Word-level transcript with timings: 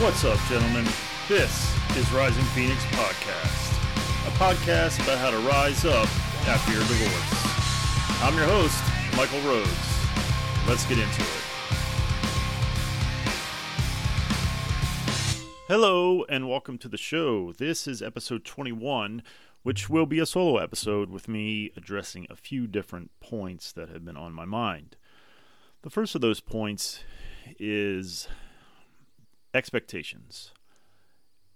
What's 0.00 0.24
up, 0.24 0.38
gentlemen? 0.48 0.86
This 1.28 1.76
is 1.94 2.10
Rising 2.10 2.42
Phoenix 2.54 2.82
Podcast, 2.86 3.76
a 4.26 4.30
podcast 4.38 4.98
about 5.04 5.18
how 5.18 5.30
to 5.30 5.36
rise 5.46 5.84
up 5.84 6.08
after 6.48 6.72
your 6.72 6.80
divorce. 6.80 8.22
I'm 8.22 8.34
your 8.34 8.46
host, 8.46 8.82
Michael 9.14 9.40
Rhodes. 9.46 9.68
Let's 10.66 10.86
get 10.86 10.96
into 10.96 11.20
it. 11.20 11.44
Hello, 15.68 16.24
and 16.30 16.48
welcome 16.48 16.78
to 16.78 16.88
the 16.88 16.96
show. 16.96 17.52
This 17.52 17.86
is 17.86 18.00
episode 18.00 18.46
21, 18.46 19.22
which 19.64 19.90
will 19.90 20.06
be 20.06 20.18
a 20.18 20.24
solo 20.24 20.56
episode 20.56 21.10
with 21.10 21.28
me 21.28 21.72
addressing 21.76 22.26
a 22.30 22.36
few 22.36 22.66
different 22.66 23.10
points 23.20 23.70
that 23.72 23.90
have 23.90 24.06
been 24.06 24.16
on 24.16 24.32
my 24.32 24.46
mind. 24.46 24.96
The 25.82 25.90
first 25.90 26.14
of 26.14 26.22
those 26.22 26.40
points 26.40 27.04
is 27.58 28.28
expectations. 29.54 30.52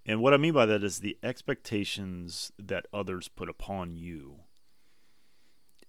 And 0.06 0.20
what 0.20 0.34
I 0.34 0.36
mean 0.36 0.52
by 0.52 0.66
that 0.66 0.84
is 0.84 0.98
the 0.98 1.16
expectations 1.22 2.52
that 2.58 2.86
others 2.92 3.28
put 3.28 3.48
upon 3.48 3.96
you. 3.96 4.40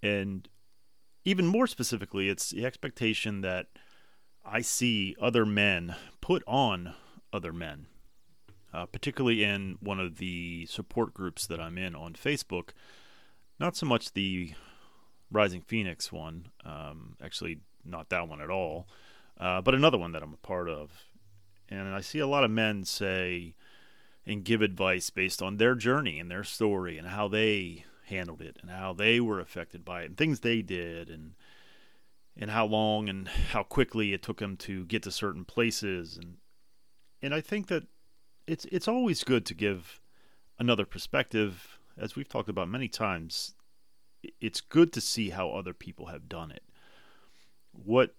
And 0.02 0.48
even 1.26 1.48
more 1.48 1.68
specifically, 1.68 2.30
it's 2.30 2.52
the 2.52 2.66
expectation 2.66 3.42
that 3.42 3.68
I 4.46 4.62
see 4.62 5.16
other 5.20 5.46
men 5.46 5.96
put 6.22 6.44
on 6.48 6.94
other 7.34 7.52
men, 7.52 7.88
uh, 8.74 8.86
particularly 8.86 9.44
in 9.44 9.78
one 9.82 10.00
of 10.00 10.18
the 10.18 10.68
support 10.68 11.14
groups 11.14 11.48
that 11.48 11.60
I'm 11.60 11.78
in 11.78 11.96
on 11.96 12.14
Facebook. 12.14 12.70
Not 13.60 13.76
so 13.76 13.86
much 13.86 14.14
the 14.14 14.54
Rising 15.32 15.62
Phoenix 15.62 16.12
one, 16.12 16.50
um, 16.64 17.16
actually, 17.22 17.60
not 17.84 18.10
that 18.10 18.28
one 18.30 18.42
at 18.42 18.50
all, 18.50 18.88
uh, 19.40 19.62
but 19.62 19.74
another 19.74 19.98
one 19.98 20.12
that 20.12 20.24
I'm 20.24 20.34
a 20.34 20.48
part 20.48 20.70
of. 20.70 20.92
And 21.70 21.94
I 21.94 22.02
see 22.02 22.20
a 22.20 22.28
lot 22.28 22.44
of 22.44 22.52
men 22.52 22.86
say 22.86 23.56
and 24.26 24.44
give 24.44 24.62
advice 24.62 25.10
based 25.10 25.42
on 25.42 25.58
their 25.58 25.76
journey 25.76 26.20
and 26.20 26.30
their 26.30 26.44
story 26.44 26.98
and 26.98 27.08
how 27.10 27.28
they 27.28 27.86
handled 28.06 28.42
it 28.42 28.58
and 28.62 28.72
how 28.72 28.94
they 28.94 29.20
were 29.20 29.40
affected 29.40 29.84
by 29.84 30.04
it 30.04 30.06
and 30.06 30.18
things 30.18 30.40
they 30.40 30.62
did 30.62 31.10
and 31.10 31.34
and 32.38 32.52
how 32.52 32.66
long 32.66 33.08
and 33.08 33.28
how 33.28 33.64
quickly 33.64 34.14
it 34.14 34.22
took 34.22 34.40
them 34.40 34.58
to 34.58 34.86
get 34.86 35.04
to 35.04 35.12
certain 35.12 35.46
places. 35.46 36.18
And 36.18 36.38
and 37.22 37.34
I 37.34 37.42
think 37.42 37.68
that 37.68 37.84
it's 38.48 38.66
it's 38.66 38.88
always 38.88 39.24
good 39.24 39.46
to 39.48 39.54
give 39.54 40.02
another 40.60 40.86
perspective. 40.86 41.80
As 41.98 42.16
we've 42.16 42.28
talked 42.28 42.50
about 42.50 42.68
many 42.70 42.88
times 42.88 43.56
it's 44.42 44.62
good 44.62 44.92
to 44.94 45.02
see 45.02 45.30
how 45.30 45.52
other 45.52 45.74
people 45.74 46.08
have 46.08 46.28
done 46.28 46.52
it. 46.52 46.64
What 47.72 48.16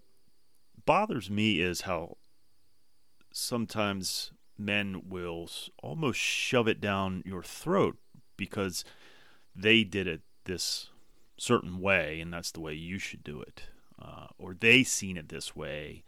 bothers 0.85 1.29
me 1.29 1.59
is 1.59 1.81
how 1.81 2.17
sometimes 3.37 4.31
men 4.57 5.03
will 5.07 5.49
almost 5.83 6.19
shove 6.19 6.67
it 6.67 6.81
down 6.81 7.21
your 7.25 7.43
throat 7.43 7.97
because 8.35 8.83
they 9.55 9.83
did 9.83 10.07
it 10.07 10.21
this 10.45 10.89
certain 11.37 11.79
way 11.79 12.19
and 12.19 12.33
that's 12.33 12.51
the 12.51 12.59
way 12.59 12.73
you 12.73 12.97
should 12.97 13.23
do 13.23 13.39
it 13.39 13.63
uh, 14.01 14.27
or 14.39 14.55
they 14.59 14.83
seen 14.83 15.17
it 15.17 15.29
this 15.29 15.55
way 15.55 16.03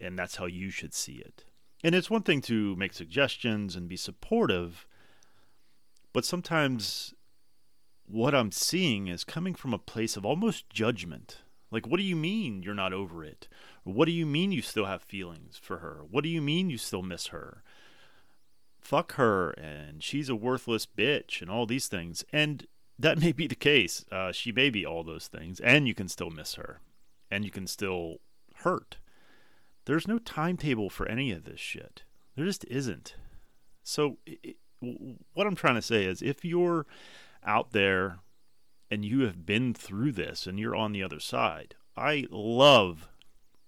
and 0.00 0.18
that's 0.18 0.36
how 0.36 0.46
you 0.46 0.70
should 0.70 0.92
see 0.92 1.14
it. 1.14 1.44
And 1.84 1.94
it's 1.94 2.10
one 2.10 2.22
thing 2.22 2.40
to 2.42 2.74
make 2.74 2.92
suggestions 2.92 3.76
and 3.76 3.88
be 3.88 3.96
supportive 3.96 4.86
but 6.12 6.24
sometimes 6.24 7.14
what 8.06 8.34
i'm 8.34 8.52
seeing 8.52 9.06
is 9.06 9.24
coming 9.24 9.54
from 9.54 9.72
a 9.72 9.78
place 9.78 10.16
of 10.16 10.26
almost 10.26 10.68
judgment. 10.68 11.38
Like 11.70 11.86
what 11.86 11.98
do 11.98 12.02
you 12.02 12.16
mean 12.16 12.62
you're 12.62 12.74
not 12.74 12.92
over 12.92 13.24
it 13.24 13.46
what 13.84 14.06
do 14.06 14.12
you 14.12 14.26
mean 14.26 14.52
you 14.52 14.62
still 14.62 14.86
have 14.86 15.02
feelings 15.02 15.58
for 15.60 15.78
her? 15.78 16.02
What 16.08 16.24
do 16.24 16.30
you 16.30 16.40
mean 16.40 16.70
you 16.70 16.78
still 16.78 17.02
miss 17.02 17.28
her? 17.28 17.62
Fuck 18.80 19.14
her 19.14 19.50
and 19.50 20.02
she's 20.02 20.28
a 20.28 20.36
worthless 20.36 20.86
bitch 20.86 21.40
and 21.40 21.50
all 21.50 21.66
these 21.66 21.88
things. 21.88 22.24
And 22.32 22.66
that 22.98 23.18
may 23.18 23.32
be 23.32 23.46
the 23.46 23.54
case. 23.54 24.04
Uh, 24.10 24.32
she 24.32 24.52
may 24.52 24.70
be 24.70 24.86
all 24.86 25.02
those 25.02 25.26
things, 25.26 25.60
and 25.60 25.88
you 25.88 25.94
can 25.94 26.08
still 26.08 26.30
miss 26.30 26.54
her, 26.54 26.80
and 27.30 27.44
you 27.44 27.50
can 27.50 27.66
still 27.66 28.18
hurt. 28.56 28.98
There's 29.86 30.06
no 30.06 30.18
timetable 30.18 30.88
for 30.88 31.08
any 31.08 31.32
of 31.32 31.44
this 31.44 31.58
shit. 31.58 32.04
There 32.36 32.46
just 32.46 32.64
isn't. 32.66 33.16
So, 33.82 34.18
it, 34.24 34.56
what 35.32 35.46
I'm 35.46 35.56
trying 35.56 35.74
to 35.74 35.82
say 35.82 36.04
is 36.04 36.22
if 36.22 36.44
you're 36.44 36.86
out 37.44 37.72
there 37.72 38.18
and 38.90 39.04
you 39.04 39.22
have 39.22 39.44
been 39.46 39.74
through 39.74 40.12
this 40.12 40.46
and 40.46 40.58
you're 40.58 40.76
on 40.76 40.92
the 40.92 41.02
other 41.02 41.20
side, 41.20 41.74
I 41.96 42.26
love 42.30 43.08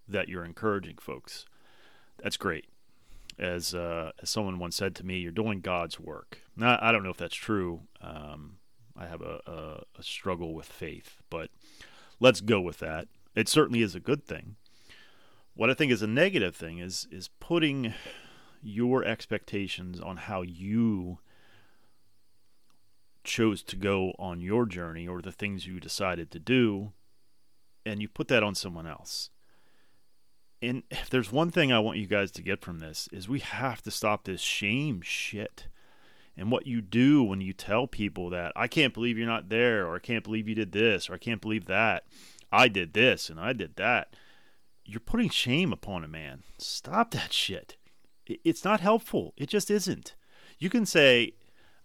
that 0.09 0.29
you're 0.29 0.45
encouraging 0.45 0.99
folks. 1.01 1.47
That's 2.23 2.37
great. 2.37 2.67
As 3.39 3.75
uh, 3.75 4.13
as 4.23 4.31
someone 4.31 4.59
once 4.59 4.77
said 4.77 4.95
to 4.97 5.07
me, 5.07 5.19
you're 5.19 5.33
doing 5.33 5.61
God's 5.61 5.99
work. 5.99 6.41
Now, 6.57 6.79
I 6.81 6.93
don't 6.93 7.03
know 7.03 7.11
if 7.11 7.17
that's 7.17 7.35
true. 7.35 7.83
Um, 8.01 8.59
I 8.97 9.07
have 9.07 9.23
a, 9.23 9.41
a, 9.47 9.83
a 9.99 10.03
struggle 10.03 10.55
with 10.55 10.67
faith, 10.67 11.21
but 11.31 11.51
let's 12.21 12.41
go 12.41 12.61
with 12.61 12.79
that. 12.79 13.09
It 13.35 13.49
certainly 13.49 13.83
is 13.83 13.97
a 13.97 14.01
good 14.01 14.25
thing. 14.25 14.55
What 15.55 15.69
I 15.69 15.75
think 15.75 15.91
is 15.91 16.03
a 16.03 16.07
negative 16.07 16.55
thing 16.55 16.79
is 16.79 17.09
is 17.11 17.29
putting 17.41 17.95
your 18.63 19.05
expectations 19.05 20.01
on 20.01 20.17
how 20.17 20.43
you 20.43 21.19
chose 23.25 23.63
to 23.63 23.77
go 23.77 24.13
on 24.19 24.41
your 24.41 24.67
journey 24.67 25.09
or 25.09 25.21
the 25.21 25.33
things 25.33 25.67
you 25.67 25.81
decided 25.81 26.31
to 26.31 26.39
do 26.39 26.93
and 27.85 28.01
you 28.01 28.09
put 28.09 28.29
that 28.29 28.43
on 28.43 28.55
someone 28.55 28.87
else 28.87 29.31
and 30.65 30.83
if 30.91 31.11
there's 31.11 31.33
one 31.33 31.51
thing 31.51 31.73
I 31.73 31.79
want 31.79 31.99
you 31.99 32.07
guys 32.07 32.31
to 32.33 32.43
get 32.43 32.63
from 32.63 32.79
this 32.79 33.09
is 33.13 33.29
we 33.29 33.41
have 33.41 33.83
to 33.83 33.91
stop 33.91 34.25
this 34.25 34.41
shame 34.41 35.01
shit. 35.03 35.69
And 36.37 36.51
what 36.51 36.67
you 36.67 36.81
do 36.81 37.23
when 37.23 37.41
you 37.41 37.53
tell 37.53 37.87
people 37.87 38.31
that 38.31 38.53
I 38.57 38.67
can't 38.67 38.93
believe 38.93 39.17
you're 39.17 39.27
not 39.27 39.51
there 39.51 39.87
or 39.87 39.97
I 39.97 40.01
can't 40.01 40.25
believe 40.25 40.49
you 40.49 40.55
did 40.55 40.73
this 40.73 41.09
or 41.09 41.15
I 41.15 41.19
can't 41.19 41.41
believe 41.41 41.67
that. 41.67 42.05
I 42.51 42.69
did 42.69 42.93
this 42.93 43.31
and 43.31 43.39
I 43.39 43.53
did 43.53 43.77
that. 43.77 44.17
You're 44.85 45.01
putting 45.01 45.29
shame 45.29 45.73
upon 45.73 46.03
a 46.03 46.09
man. 46.09 46.43
Stop 46.59 47.13
that 47.13 47.33
shit. 47.33 47.77
It's 48.27 48.65
not 48.65 48.81
helpful. 48.81 49.33
It 49.37 49.49
just 49.49 49.71
isn't. 49.71 50.15
You 50.59 50.71
can 50.71 50.87
say, 50.87 51.35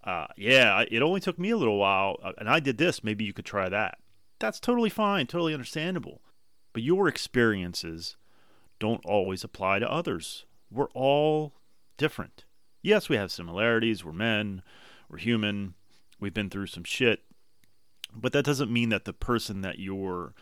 uh, 0.03 0.27
yeah, 0.35 0.83
it 0.89 1.01
only 1.01 1.19
took 1.19 1.37
me 1.37 1.51
a 1.51 1.57
little 1.57 1.77
while 1.77 2.17
uh, 2.23 2.31
and 2.37 2.49
I 2.49 2.59
did 2.59 2.77
this. 2.77 3.03
Maybe 3.03 3.25
you 3.25 3.33
could 3.33 3.45
try 3.45 3.69
that. 3.69 3.99
That's 4.39 4.59
totally 4.59 4.89
fine, 4.89 5.27
totally 5.27 5.53
understandable. 5.53 6.21
But 6.73 6.81
your 6.81 7.07
experiences 7.07 8.15
don't 8.79 9.05
always 9.05 9.43
apply 9.43 9.79
to 9.79 9.91
others. 9.91 10.45
We're 10.71 10.89
all 10.93 11.53
different. 11.97 12.45
Yes, 12.81 13.09
we 13.09 13.17
have 13.17 13.31
similarities. 13.31 14.05
We're 14.05 14.13
men, 14.13 14.61
we're 15.09 15.17
human, 15.17 15.73
we've 16.19 16.33
been 16.33 16.49
through 16.49 16.67
some 16.67 16.83
shit. 16.83 17.21
But 18.13 18.31
that 18.33 18.45
doesn't 18.45 18.71
mean 18.71 18.89
that 18.89 19.05
the 19.05 19.13
person 19.13 19.61
that 19.61 19.79
you're 19.79 20.33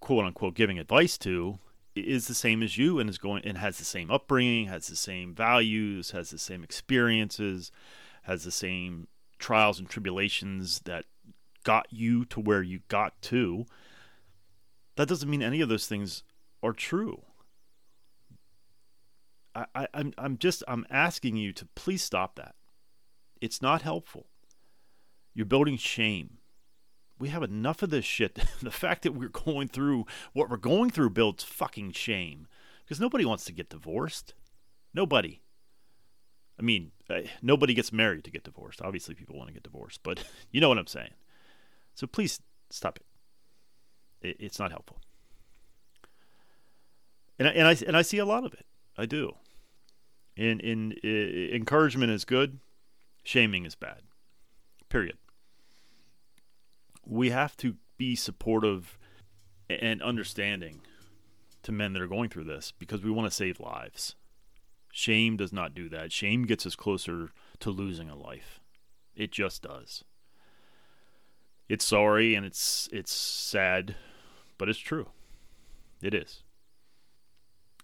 quote 0.00 0.24
unquote 0.24 0.54
giving 0.54 0.78
advice 0.78 1.18
to 1.18 1.58
is 1.94 2.28
the 2.28 2.34
same 2.34 2.62
as 2.62 2.78
you 2.78 2.98
and 2.98 3.10
is 3.10 3.18
going 3.18 3.44
and 3.44 3.58
has 3.58 3.78
the 3.78 3.84
same 3.84 4.10
upbringing, 4.10 4.66
has 4.66 4.86
the 4.86 4.96
same 4.96 5.34
values, 5.34 6.12
has 6.12 6.30
the 6.30 6.38
same 6.38 6.62
experiences, 6.62 7.72
has 8.22 8.44
the 8.44 8.50
same 8.50 9.08
trials 9.38 9.78
and 9.78 9.88
tribulations 9.88 10.80
that 10.80 11.04
got 11.64 11.86
you 11.90 12.24
to 12.26 12.40
where 12.40 12.62
you 12.62 12.80
got 12.88 13.20
to. 13.22 13.66
That 14.96 15.08
doesn't 15.08 15.30
mean 15.30 15.42
any 15.42 15.60
of 15.60 15.68
those 15.68 15.86
things 15.86 16.22
are 16.62 16.72
true. 16.72 17.22
I, 19.58 19.66
I, 19.74 19.88
I'm 19.94 20.12
I'm 20.18 20.38
just 20.38 20.62
I'm 20.68 20.86
asking 20.90 21.36
you 21.36 21.52
to 21.54 21.66
please 21.74 22.02
stop 22.02 22.36
that. 22.36 22.54
It's 23.40 23.62
not 23.62 23.82
helpful. 23.82 24.26
You're 25.34 25.46
building 25.46 25.76
shame. 25.76 26.38
We 27.18 27.28
have 27.30 27.42
enough 27.42 27.82
of 27.82 27.90
this 27.90 28.04
shit. 28.04 28.38
the 28.62 28.70
fact 28.70 29.02
that 29.02 29.14
we're 29.14 29.28
going 29.28 29.68
through 29.68 30.06
what 30.32 30.50
we're 30.50 30.56
going 30.56 30.90
through 30.90 31.10
builds 31.10 31.44
fucking 31.44 31.92
shame. 31.92 32.46
Because 32.84 33.00
nobody 33.00 33.24
wants 33.24 33.44
to 33.46 33.52
get 33.52 33.68
divorced. 33.68 34.34
Nobody. 34.94 35.42
I 36.58 36.62
mean, 36.62 36.90
uh, 37.08 37.20
nobody 37.42 37.74
gets 37.74 37.92
married 37.92 38.24
to 38.24 38.30
get 38.30 38.44
divorced. 38.44 38.82
Obviously, 38.82 39.14
people 39.14 39.36
want 39.36 39.48
to 39.48 39.54
get 39.54 39.62
divorced, 39.62 40.00
but 40.02 40.24
you 40.50 40.60
know 40.60 40.68
what 40.68 40.78
I'm 40.78 40.86
saying. 40.86 41.12
So 41.94 42.06
please 42.06 42.40
stop 42.70 42.98
it. 42.98 44.28
it 44.28 44.36
it's 44.38 44.58
not 44.58 44.70
helpful. 44.70 45.00
And 47.38 47.48
I, 47.48 47.50
and 47.52 47.68
I 47.68 47.76
and 47.86 47.96
I 47.96 48.02
see 48.02 48.18
a 48.18 48.24
lot 48.24 48.44
of 48.44 48.52
it. 48.52 48.66
I 48.96 49.06
do. 49.06 49.36
In 50.38 50.60
in 50.60 50.92
encouragement 51.02 52.12
is 52.12 52.24
good, 52.24 52.60
shaming 53.24 53.64
is 53.64 53.74
bad. 53.74 54.02
Period. 54.88 55.18
We 57.04 57.30
have 57.30 57.56
to 57.56 57.74
be 57.96 58.14
supportive 58.14 58.96
and 59.68 60.00
understanding 60.00 60.82
to 61.64 61.72
men 61.72 61.92
that 61.92 62.02
are 62.02 62.06
going 62.06 62.30
through 62.30 62.44
this 62.44 62.72
because 62.78 63.02
we 63.02 63.10
want 63.10 63.28
to 63.28 63.34
save 63.34 63.58
lives. 63.58 64.14
Shame 64.92 65.36
does 65.36 65.52
not 65.52 65.74
do 65.74 65.88
that. 65.88 66.12
Shame 66.12 66.44
gets 66.44 66.64
us 66.64 66.76
closer 66.76 67.30
to 67.58 67.70
losing 67.70 68.08
a 68.08 68.14
life. 68.14 68.60
It 69.16 69.32
just 69.32 69.62
does. 69.62 70.04
It's 71.68 71.84
sorry 71.84 72.36
and 72.36 72.46
it's 72.46 72.88
it's 72.92 73.12
sad, 73.12 73.96
but 74.56 74.68
it's 74.68 74.78
true. 74.78 75.08
It 76.00 76.14
is. 76.14 76.44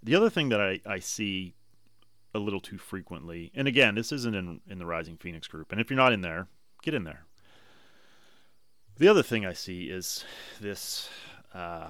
The 0.04 0.14
other 0.14 0.30
thing 0.30 0.50
that 0.50 0.60
I, 0.60 0.80
I 0.86 1.00
see 1.00 1.54
a 2.34 2.38
little 2.38 2.60
too 2.60 2.78
frequently. 2.78 3.52
And 3.54 3.68
again, 3.68 3.94
this 3.94 4.12
isn't 4.12 4.34
in 4.34 4.60
in 4.68 4.78
the 4.78 4.86
Rising 4.86 5.16
Phoenix 5.16 5.46
group. 5.46 5.70
And 5.72 5.80
if 5.80 5.88
you're 5.88 5.96
not 5.96 6.12
in 6.12 6.20
there, 6.20 6.48
get 6.82 6.94
in 6.94 7.04
there. 7.04 7.24
The 8.96 9.08
other 9.08 9.22
thing 9.22 9.44
I 9.44 9.52
see 9.52 9.84
is 9.84 10.24
this, 10.60 11.08
uh, 11.52 11.88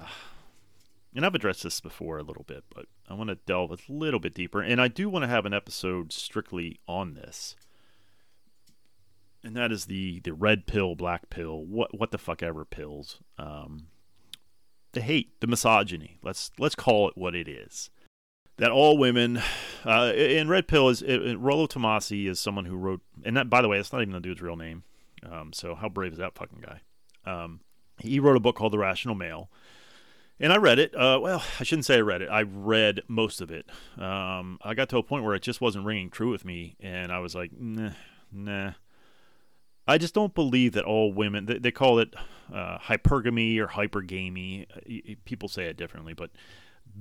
and 1.15 1.23
I've 1.23 1.35
addressed 1.35 1.61
this 1.61 1.79
before 1.79 2.17
a 2.17 2.23
little 2.23 2.43
bit, 2.43 2.63
but 2.73 2.85
I 3.07 3.13
want 3.13 3.29
to 3.29 3.35
delve 3.35 3.71
a 3.71 3.77
little 3.87 4.19
bit 4.19 4.33
deeper. 4.33 4.61
And 4.61 4.81
I 4.81 4.87
do 4.87 5.07
want 5.07 5.23
to 5.23 5.27
have 5.29 5.45
an 5.45 5.53
episode 5.53 6.11
strictly 6.11 6.79
on 6.87 7.13
this. 7.13 7.55
And 9.43 9.55
that 9.55 9.71
is 9.71 9.85
the, 9.85 10.19
the 10.21 10.33
red 10.33 10.65
pill, 10.65 10.95
black 10.95 11.29
pill, 11.29 11.63
what 11.63 11.97
what 11.97 12.09
the 12.09 12.17
fuck 12.17 12.41
ever 12.41 12.65
pills. 12.65 13.19
Um, 13.37 13.87
the 14.93 15.01
hate, 15.01 15.39
the 15.41 15.47
misogyny. 15.47 16.17
Let's 16.23 16.49
let's 16.57 16.73
call 16.73 17.07
it 17.09 17.17
what 17.17 17.35
it 17.35 17.47
is 17.47 17.91
that 18.57 18.71
all 18.71 18.97
women, 18.97 19.41
uh, 19.85 20.11
and 20.15 20.49
Red 20.49 20.67
Pill 20.67 20.89
is 20.89 21.01
it, 21.01 21.37
Rollo 21.37 21.67
Tomassi 21.67 22.27
is 22.29 22.39
someone 22.39 22.65
who 22.65 22.75
wrote, 22.75 23.01
and 23.23 23.35
that 23.35 23.49
by 23.49 23.61
the 23.61 23.67
way, 23.67 23.77
that's 23.77 23.91
not 23.91 24.01
even 24.01 24.13
the 24.13 24.19
dude's 24.19 24.41
real 24.41 24.55
name. 24.55 24.83
Um, 25.29 25.53
so 25.53 25.75
how 25.75 25.89
brave 25.89 26.13
is 26.13 26.17
that 26.19 26.35
fucking 26.35 26.63
guy? 26.63 26.81
Um, 27.25 27.61
he 27.99 28.19
wrote 28.19 28.37
a 28.37 28.39
book 28.39 28.55
called 28.55 28.73
The 28.73 28.77
Rational 28.77 29.15
Male, 29.15 29.49
and 30.39 30.53
I 30.53 30.57
read 30.57 30.79
it. 30.79 30.95
Uh, 30.95 31.19
well, 31.21 31.43
I 31.59 31.63
shouldn't 31.63 31.85
say 31.85 31.97
I 31.97 32.01
read 32.01 32.21
it. 32.21 32.29
I 32.29 32.43
read 32.43 33.01
most 33.07 33.41
of 33.41 33.51
it. 33.51 33.65
Um, 33.97 34.59
I 34.61 34.73
got 34.73 34.89
to 34.89 34.97
a 34.97 35.03
point 35.03 35.23
where 35.23 35.35
it 35.35 35.41
just 35.41 35.61
wasn't 35.61 35.85
ringing 35.85 36.09
true 36.09 36.31
with 36.31 36.45
me, 36.45 36.75
and 36.79 37.11
I 37.11 37.19
was 37.19 37.35
like, 37.35 37.51
nah, 37.57 37.91
nah. 38.31 38.71
I 39.87 39.99
just 39.99 40.15
don't 40.15 40.33
believe 40.33 40.73
that 40.73 40.83
all 40.83 41.13
women. 41.13 41.45
They, 41.45 41.59
they 41.59 41.71
call 41.71 41.99
it 41.99 42.15
uh, 42.53 42.79
hypergamy 42.79 43.59
or 43.59 43.67
hypergamy. 43.67 44.65
People 45.25 45.47
say 45.47 45.65
it 45.65 45.77
differently, 45.77 46.13
but 46.13 46.31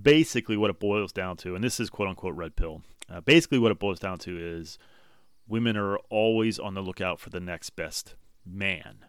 basically 0.00 0.56
what 0.56 0.70
it 0.70 0.80
boils 0.80 1.12
down 1.12 1.36
to, 1.38 1.54
and 1.54 1.62
this 1.62 1.80
is 1.80 1.90
quote 1.90 2.08
unquote 2.08 2.34
red 2.34 2.56
pill. 2.56 2.82
Uh, 3.10 3.20
basically, 3.20 3.58
what 3.58 3.72
it 3.72 3.78
boils 3.78 4.00
down 4.00 4.18
to 4.18 4.38
is 4.38 4.78
women 5.46 5.76
are 5.76 5.96
always 6.10 6.58
on 6.58 6.74
the 6.74 6.80
lookout 6.80 7.20
for 7.20 7.30
the 7.30 7.40
next 7.40 7.70
best 7.70 8.14
man, 8.44 9.04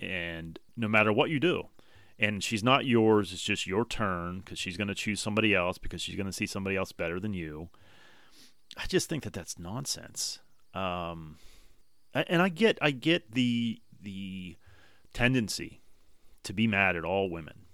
and 0.00 0.58
no 0.76 0.88
matter 0.88 1.12
what 1.12 1.30
you 1.30 1.40
do, 1.40 1.68
and 2.18 2.42
she's 2.42 2.64
not 2.64 2.86
yours. 2.86 3.32
It's 3.32 3.42
just 3.42 3.66
your 3.66 3.84
turn 3.84 4.40
because 4.40 4.58
she's 4.58 4.76
going 4.76 4.88
to 4.88 4.94
choose 4.94 5.20
somebody 5.20 5.54
else 5.54 5.78
because 5.78 6.02
she's 6.02 6.16
going 6.16 6.26
to 6.26 6.32
see 6.32 6.46
somebody 6.46 6.76
else 6.76 6.92
better 6.92 7.20
than 7.20 7.32
you. 7.32 7.68
I 8.76 8.86
just 8.86 9.08
think 9.08 9.24
that 9.24 9.32
that's 9.32 9.58
nonsense. 9.58 10.40
Um, 10.74 11.36
and 12.14 12.42
I 12.42 12.48
get, 12.48 12.78
I 12.82 12.90
get 12.90 13.32
the 13.32 13.80
the 14.00 14.56
tendency 15.12 15.80
to 16.44 16.52
be 16.52 16.66
mad 16.66 16.96
at 16.96 17.04
all 17.04 17.28
women. 17.28 17.66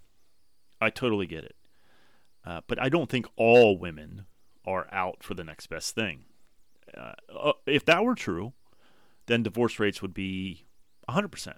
I 0.80 0.90
totally 0.90 1.26
get 1.26 1.44
it. 1.44 1.54
Uh, 2.46 2.60
but 2.66 2.80
I 2.80 2.88
don't 2.88 3.08
think 3.08 3.26
all 3.36 3.78
women 3.78 4.26
are 4.66 4.86
out 4.92 5.22
for 5.22 5.34
the 5.34 5.44
next 5.44 5.66
best 5.68 5.94
thing. 5.94 6.24
Uh, 6.96 7.12
uh 7.34 7.52
if 7.66 7.84
that 7.86 8.04
were 8.04 8.14
true, 8.14 8.52
then 9.26 9.42
divorce 9.42 9.78
rates 9.78 10.02
would 10.02 10.14
be 10.14 10.66
100% 11.08 11.54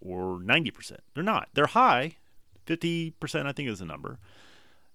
or 0.00 0.38
90%. 0.38 0.96
They're 1.14 1.22
not. 1.22 1.48
They're 1.54 1.66
high. 1.66 2.16
50% 2.66 3.46
I 3.46 3.52
think 3.52 3.68
is 3.68 3.80
the 3.80 3.84
number. 3.84 4.18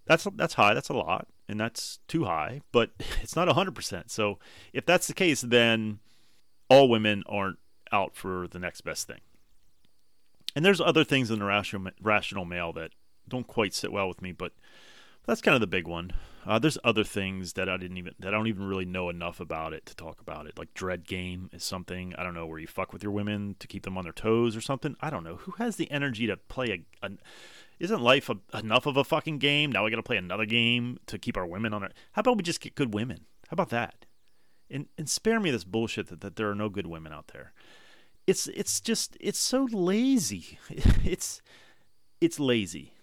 That's 0.05 0.27
that's 0.35 0.53
high. 0.53 0.73
That's 0.73 0.89
a 0.89 0.93
lot, 0.93 1.27
and 1.49 1.59
that's 1.59 1.99
too 2.07 2.25
high. 2.25 2.61
But 2.71 2.91
it's 3.21 3.35
not 3.35 3.47
100%. 3.47 4.09
So 4.09 4.39
if 4.71 4.85
that's 4.85 5.07
the 5.07 5.13
case, 5.13 5.41
then 5.41 5.99
all 6.69 6.89
women 6.89 7.23
aren't 7.27 7.57
out 7.91 8.15
for 8.15 8.47
the 8.47 8.59
next 8.59 8.81
best 8.81 9.07
thing. 9.07 9.21
And 10.55 10.63
there's 10.63 10.81
other 10.81 11.03
things 11.03 11.31
in 11.31 11.39
the 11.39 11.45
rational 11.45 11.91
rational 12.01 12.45
male 12.45 12.71
that 12.73 12.91
don't 13.27 13.47
quite 13.47 13.73
sit 13.73 13.91
well 13.91 14.07
with 14.07 14.21
me, 14.21 14.31
but 14.31 14.53
that's 15.25 15.42
kind 15.42 15.56
of 15.56 15.62
the 15.62 15.68
big 15.68 15.88
one. 15.88 16.12
Uh, 16.45 16.60
there's 16.60 16.77
other 16.83 17.04
things 17.04 17.54
that 17.54 17.68
I 17.68 17.77
didn't 17.77 17.98
even 17.98 18.13
that 18.19 18.30
I 18.33 18.38
don't 18.38 18.48
even 18.48 18.68
really 18.68 18.86
know 18.86 19.10
enough 19.10 19.39
about 19.39 19.74
it 19.74 19.86
to 19.88 19.95
talk 19.95 20.22
about 20.22 20.45
it. 20.45 20.57
Like 20.57 20.74
dread 20.74 21.07
game 21.07 21.50
is 21.51 21.63
something 21.63 22.13
I 22.18 22.24
don't 22.24 22.36
know 22.36 22.45
where 22.45 22.60
you 22.60 22.68
fuck 22.68 22.94
with 22.94 23.01
your 23.01 23.12
women 23.12 23.56
to 23.60 23.68
keep 23.68 23.83
them 23.83 23.98
on 23.98 24.04
their 24.04 24.13
toes 24.13 24.56
or 24.56 24.62
something. 24.62 24.95
I 25.01 25.10
don't 25.10 25.24
know 25.24 25.38
who 25.38 25.54
has 25.54 25.77
the 25.77 25.89
energy 25.89 26.27
to 26.27 26.38
play 26.38 26.86
a. 27.01 27.06
a 27.06 27.12
isn't 27.77 28.01
life 28.01 28.30
a, 28.30 28.38
enough 28.57 28.86
of 28.86 28.95
a 28.95 29.04
fucking 29.04 29.39
game? 29.39 29.69
Now 29.69 29.83
we 29.83 29.89
got 29.89 29.98
to 29.98 30.04
play 30.04 30.16
another 30.16 30.45
game 30.45 30.98
to 31.07 31.19
keep 31.19 31.36
our 31.36 31.45
women 31.45 31.74
on 31.74 31.83
our. 31.83 31.89
How 32.13 32.21
about 32.21 32.38
we 32.38 32.44
just 32.44 32.62
get 32.62 32.75
good 32.75 32.94
women? 32.94 33.25
How 33.50 33.56
about 33.56 33.69
that? 33.69 34.06
And 34.69 34.86
and 34.98 35.10
spare 35.10 35.39
me 35.39 35.51
this 35.51 35.63
bullshit 35.63 36.07
that, 36.07 36.21
that 36.21 36.36
there 36.36 36.50
are 36.50 36.56
no 36.56 36.69
good 36.69 36.88
women 36.88 37.12
out 37.12 37.30
there. 37.30 37.51
It's 38.28 38.48
it's 38.48 38.80
just 38.80 39.18
it's 39.19 39.39
so 39.39 39.68
lazy. 39.71 40.60
It's 41.04 41.42
it's 42.21 42.39
lazy 42.39 42.94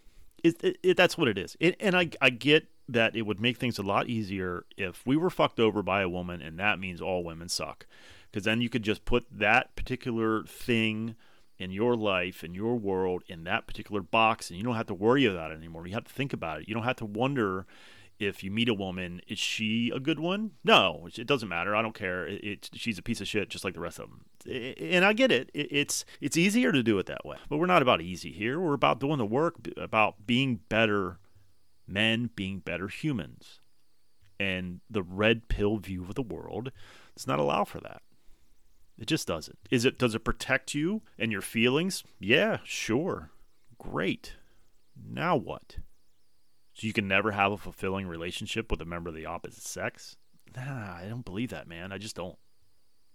it, 0.43 0.79
it, 0.83 0.97
that's 0.97 1.17
what 1.17 1.29
it 1.29 1.39
is. 1.39 1.57
and 1.81 1.97
I, 1.97 2.11
I 2.21 2.31
get 2.31 2.69
that 2.89 3.17
it 3.17 3.23
would 3.23 3.41
make 3.41 3.57
things 3.57 3.79
a 3.79 3.83
lot 3.83 4.09
easier 4.09 4.65
if 4.77 5.07
we 5.07 5.17
were 5.17 5.31
fucked 5.31 5.61
over 5.61 5.83
by 5.83 6.03
a 6.03 6.09
woman, 6.09 6.43
and 6.43 6.59
that 6.59 6.79
means 6.79 7.01
all 7.01 7.25
women 7.25 7.49
suck. 7.49 7.87
Because 8.31 8.45
then 8.45 8.61
you 8.61 8.69
could 8.69 8.83
just 8.83 9.05
put 9.05 9.27
that 9.31 9.77
particular 9.77 10.45
thing 10.45 11.17
in 11.59 11.71
your 11.71 11.95
life, 11.95 12.43
in 12.43 12.55
your 12.55 12.77
world, 12.77 13.23
in 13.29 13.45
that 13.45 13.67
particular 13.67 14.01
box, 14.01 14.51
and 14.51 14.59
you 14.59 14.65
don't 14.65 14.75
have 14.75 14.87
to 14.87 14.95
worry 14.95 15.27
about 15.27 15.53
it 15.53 15.59
anymore. 15.59 15.87
You 15.87 15.95
have 15.95 16.05
to 16.05 16.13
think 16.13 16.33
about 16.33 16.61
it. 16.61 16.69
You 16.69 16.75
don't 16.75 16.83
have 16.85 16.97
to 16.97 17.05
wonder 17.05 17.67
if 18.23 18.43
you 18.45 18.51
meet 18.51 18.69
a 18.69 18.75
woman, 18.75 19.21
is 19.27 19.39
she 19.39 19.91
a 19.95 20.01
good 20.01 20.21
one? 20.21 20.53
No, 20.65 21.09
it 21.17 21.27
doesn't 21.27 21.49
matter. 21.49 21.75
I 21.75 21.83
don't 21.83 21.95
care. 21.95 22.27
It, 22.27 22.45
it, 22.45 22.71
she's 22.75 22.99
a 22.99 23.03
piece 23.03 23.21
of 23.21 23.29
shit, 23.29 23.51
just 23.51 23.65
like 23.65 23.75
the 23.75 23.81
rest 23.81 23.99
of 23.99 24.09
them. 24.09 24.75
and 24.81 25.05
I 25.05 25.13
get 25.13 25.33
it. 25.33 25.51
it. 25.53 25.69
It's 25.71 26.05
it's 26.21 26.37
easier 26.37 26.73
to 26.73 26.83
do 26.83 26.99
it 26.99 27.07
that 27.07 27.25
way, 27.25 27.37
but 27.49 27.59
we're 27.59 27.67
not 27.67 27.83
about 27.83 28.01
easy 28.01 28.33
here. 28.33 28.61
We're 28.61 28.75
about 28.75 29.01
doing 29.01 29.19
the 29.19 29.27
work, 29.27 29.57
about 29.77 30.27
being 30.27 30.61
better 30.69 31.19
men, 31.87 32.31
being 32.35 32.61
better 32.61 32.89
humans. 32.89 33.61
And 34.41 34.81
the 34.91 35.03
red 35.03 35.49
pill 35.49 35.77
view 35.77 36.03
of 36.03 36.15
the 36.15 36.23
world 36.23 36.73
does 37.15 37.27
not 37.27 37.39
allow 37.39 37.65
for 37.65 37.81
that. 37.81 38.03
It 38.99 39.07
just 39.07 39.27
doesn't. 39.27 39.59
Is 39.71 39.85
it? 39.85 39.99
Does 39.99 40.15
it 40.15 40.25
protect 40.25 40.75
you 40.75 41.03
and 41.19 41.33
your 41.33 41.43
feelings? 41.43 42.05
Yeah, 42.21 42.59
sure, 42.65 43.31
great. 43.79 44.35
Now 44.97 45.37
what? 45.37 45.77
So 46.83 46.89
you 46.89 46.93
can 46.93 47.07
never 47.07 47.31
have 47.31 47.53
a 47.53 47.57
fulfilling 47.57 48.09
relationship 48.09 48.69
with 48.69 48.81
a 48.81 48.85
member 48.85 49.09
of 49.09 49.15
the 49.15 49.27
opposite 49.27 49.63
sex? 49.63 50.17
Nah, 50.57 50.97
I 50.97 51.07
don't 51.09 51.25
believe 51.25 51.51
that, 51.51 51.69
man. 51.69 51.93
I 51.93 51.99
just 51.99 52.17
don't. 52.17 52.37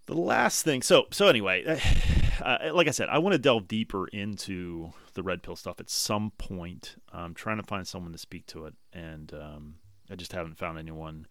The 0.05 0.13
last 0.13 0.63
thing, 0.63 0.81
so 0.81 1.07
so 1.11 1.27
anyway, 1.27 1.65
uh, 2.41 2.69
like 2.71 2.87
I 2.87 2.91
said, 2.91 3.09
I 3.09 3.17
want 3.17 3.33
to 3.33 3.37
delve 3.37 3.67
deeper 3.67 4.07
into 4.07 4.93
the 5.15 5.21
red 5.21 5.43
pill 5.43 5.57
stuff 5.57 5.81
at 5.81 5.89
some 5.89 6.31
point. 6.37 6.95
I'm 7.11 7.33
trying 7.33 7.57
to 7.57 7.63
find 7.63 7.85
someone 7.85 8.13
to 8.13 8.17
speak 8.17 8.45
to 8.47 8.67
it, 8.67 8.75
and 8.93 9.33
um, 9.33 9.75
I 10.09 10.15
just 10.15 10.31
haven't 10.31 10.57
found 10.57 10.79
anyone 10.79 11.27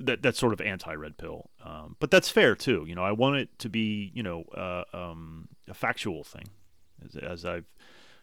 that 0.00 0.20
that's 0.20 0.40
sort 0.40 0.52
of 0.52 0.60
anti-red 0.60 1.16
pill. 1.16 1.48
Um, 1.64 1.94
but 2.00 2.10
that's 2.10 2.28
fair 2.28 2.56
too. 2.56 2.86
You 2.88 2.96
know, 2.96 3.04
I 3.04 3.12
want 3.12 3.36
it 3.36 3.56
to 3.60 3.68
be 3.68 4.10
you 4.12 4.24
know 4.24 4.42
uh, 4.52 4.82
um, 4.92 5.46
a 5.68 5.74
factual 5.74 6.24
thing, 6.24 6.48
as, 7.06 7.14
as 7.14 7.44
I 7.44 7.60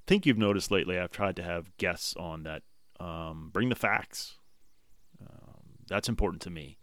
think 0.05 0.25
you've 0.25 0.37
noticed 0.37 0.71
lately. 0.71 0.99
I've 0.99 1.11
tried 1.11 1.37
to 1.37 1.43
have 1.43 1.71
guests 1.77 2.17
on 2.17 2.43
that 2.43 2.63
um, 2.99 3.49
bring 3.51 3.69
the 3.69 3.75
facts. 3.75 4.37
Um, 5.21 5.61
that's 5.87 6.09
important 6.09 6.41
to 6.43 6.49
me. 6.49 6.77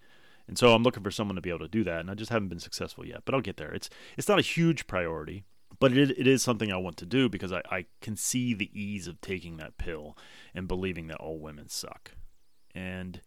And 0.48 0.58
so 0.58 0.74
I'm 0.74 0.82
looking 0.82 1.02
for 1.02 1.10
someone 1.10 1.36
to 1.36 1.42
be 1.42 1.50
able 1.50 1.60
to 1.60 1.68
do 1.68 1.84
that, 1.84 2.00
and 2.00 2.10
I 2.10 2.14
just 2.14 2.30
haven't 2.30 2.48
been 2.48 2.58
successful 2.58 3.06
yet. 3.06 3.22
But 3.24 3.34
I'll 3.34 3.40
get 3.40 3.56
there. 3.56 3.72
It's 3.72 3.88
it's 4.16 4.28
not 4.28 4.38
a 4.38 4.42
huge 4.42 4.86
priority, 4.86 5.44
but 5.78 5.96
it, 5.96 6.18
it 6.18 6.26
is 6.26 6.42
something 6.42 6.72
I 6.72 6.76
want 6.76 6.96
to 6.98 7.06
do 7.06 7.28
because 7.28 7.52
I, 7.52 7.62
I 7.70 7.86
can 8.00 8.16
see 8.16 8.52
the 8.52 8.70
ease 8.78 9.06
of 9.06 9.20
taking 9.20 9.56
that 9.56 9.78
pill 9.78 10.16
and 10.54 10.68
believing 10.68 11.06
that 11.08 11.18
all 11.18 11.38
women 11.38 11.68
suck. 11.68 12.12
And 12.74 13.20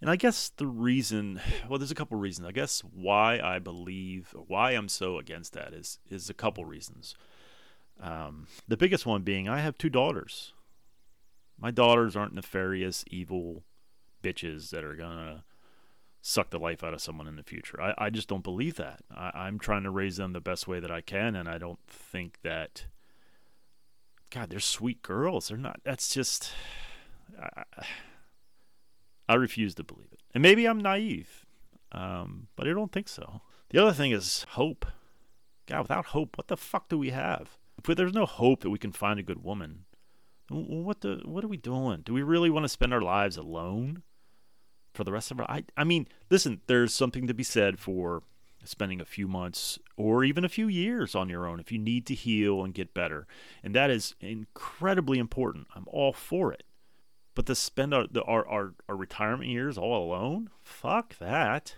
and 0.00 0.10
I 0.10 0.16
guess 0.16 0.50
the 0.50 0.66
reason, 0.66 1.40
well, 1.68 1.78
there's 1.78 1.90
a 1.90 1.96
couple 1.96 2.18
reasons. 2.18 2.46
I 2.46 2.52
guess 2.52 2.80
why 2.80 3.40
I 3.40 3.58
believe, 3.58 4.34
why 4.46 4.72
I'm 4.72 4.88
so 4.88 5.18
against 5.18 5.54
that 5.54 5.72
is 5.72 5.98
is 6.10 6.28
a 6.28 6.34
couple 6.34 6.64
reasons. 6.64 7.14
Um, 8.00 8.46
the 8.66 8.76
biggest 8.76 9.06
one 9.06 9.22
being 9.22 9.48
I 9.48 9.60
have 9.60 9.78
two 9.78 9.90
daughters. 9.90 10.52
My 11.58 11.70
daughters 11.70 12.16
aren't 12.16 12.34
nefarious, 12.34 13.04
evil 13.08 13.64
bitches 14.22 14.70
that 14.70 14.84
are 14.84 14.94
gonna 14.94 15.44
suck 16.20 16.50
the 16.50 16.58
life 16.58 16.84
out 16.84 16.94
of 16.94 17.00
someone 17.00 17.26
in 17.26 17.36
the 17.36 17.42
future. 17.42 17.80
I, 17.80 17.94
I 17.98 18.10
just 18.10 18.28
don't 18.28 18.44
believe 18.44 18.76
that. 18.76 19.00
I, 19.14 19.48
am 19.48 19.58
trying 19.58 19.82
to 19.82 19.90
raise 19.90 20.16
them 20.16 20.32
the 20.32 20.40
best 20.40 20.68
way 20.68 20.80
that 20.80 20.90
I 20.90 21.00
can, 21.00 21.34
and 21.36 21.48
I 21.48 21.58
don't 21.58 21.80
think 21.86 22.38
that. 22.42 22.86
God, 24.30 24.48
they're 24.48 24.60
sweet 24.60 25.02
girls. 25.02 25.48
They're 25.48 25.58
not. 25.58 25.80
That's 25.84 26.14
just. 26.14 26.52
I, 27.38 27.64
I 29.28 29.34
refuse 29.34 29.74
to 29.74 29.84
believe 29.84 30.08
it. 30.12 30.20
And 30.34 30.42
maybe 30.42 30.66
I'm 30.66 30.80
naive, 30.80 31.46
um, 31.90 32.48
but 32.56 32.68
I 32.68 32.72
don't 32.72 32.92
think 32.92 33.08
so. 33.08 33.42
The 33.70 33.82
other 33.82 33.92
thing 33.92 34.12
is 34.12 34.46
hope. 34.50 34.86
God, 35.66 35.82
without 35.82 36.06
hope, 36.06 36.36
what 36.36 36.48
the 36.48 36.56
fuck 36.56 36.88
do 36.88 36.98
we 36.98 37.10
have? 37.10 37.56
If 37.78 37.96
there's 37.96 38.12
no 38.12 38.26
hope 38.26 38.60
that 38.60 38.70
we 38.70 38.78
can 38.78 38.92
find 38.92 39.18
a 39.18 39.22
good 39.22 39.42
woman, 39.42 39.84
what 40.52 41.00
the 41.00 41.22
what 41.24 41.44
are 41.44 41.48
we 41.48 41.56
doing? 41.56 42.02
Do 42.04 42.14
we 42.14 42.22
really 42.22 42.50
want 42.50 42.64
to 42.64 42.68
spend 42.68 42.92
our 42.92 43.00
lives 43.00 43.36
alone 43.36 44.02
for 44.94 45.04
the 45.04 45.12
rest 45.12 45.30
of 45.30 45.40
our 45.40 45.50
I 45.50 45.64
I 45.76 45.84
mean, 45.84 46.06
listen, 46.30 46.60
there's 46.66 46.94
something 46.94 47.26
to 47.26 47.34
be 47.34 47.42
said 47.42 47.78
for 47.78 48.22
spending 48.64 49.00
a 49.00 49.04
few 49.04 49.26
months 49.26 49.78
or 49.96 50.24
even 50.24 50.44
a 50.44 50.48
few 50.48 50.68
years 50.68 51.14
on 51.14 51.28
your 51.28 51.46
own 51.46 51.60
if 51.60 51.72
you 51.72 51.78
need 51.78 52.06
to 52.06 52.14
heal 52.14 52.62
and 52.62 52.74
get 52.74 52.94
better. 52.94 53.26
And 53.62 53.74
that 53.74 53.90
is 53.90 54.14
incredibly 54.20 55.18
important. 55.18 55.66
I'm 55.74 55.86
all 55.88 56.12
for 56.12 56.52
it. 56.52 56.62
But 57.34 57.46
to 57.46 57.54
spend 57.54 57.94
our, 57.94 58.06
the, 58.10 58.22
our, 58.22 58.46
our, 58.46 58.74
our 58.88 58.96
retirement 58.96 59.50
years 59.50 59.78
all 59.78 60.04
alone? 60.04 60.50
Fuck 60.62 61.18
that. 61.18 61.76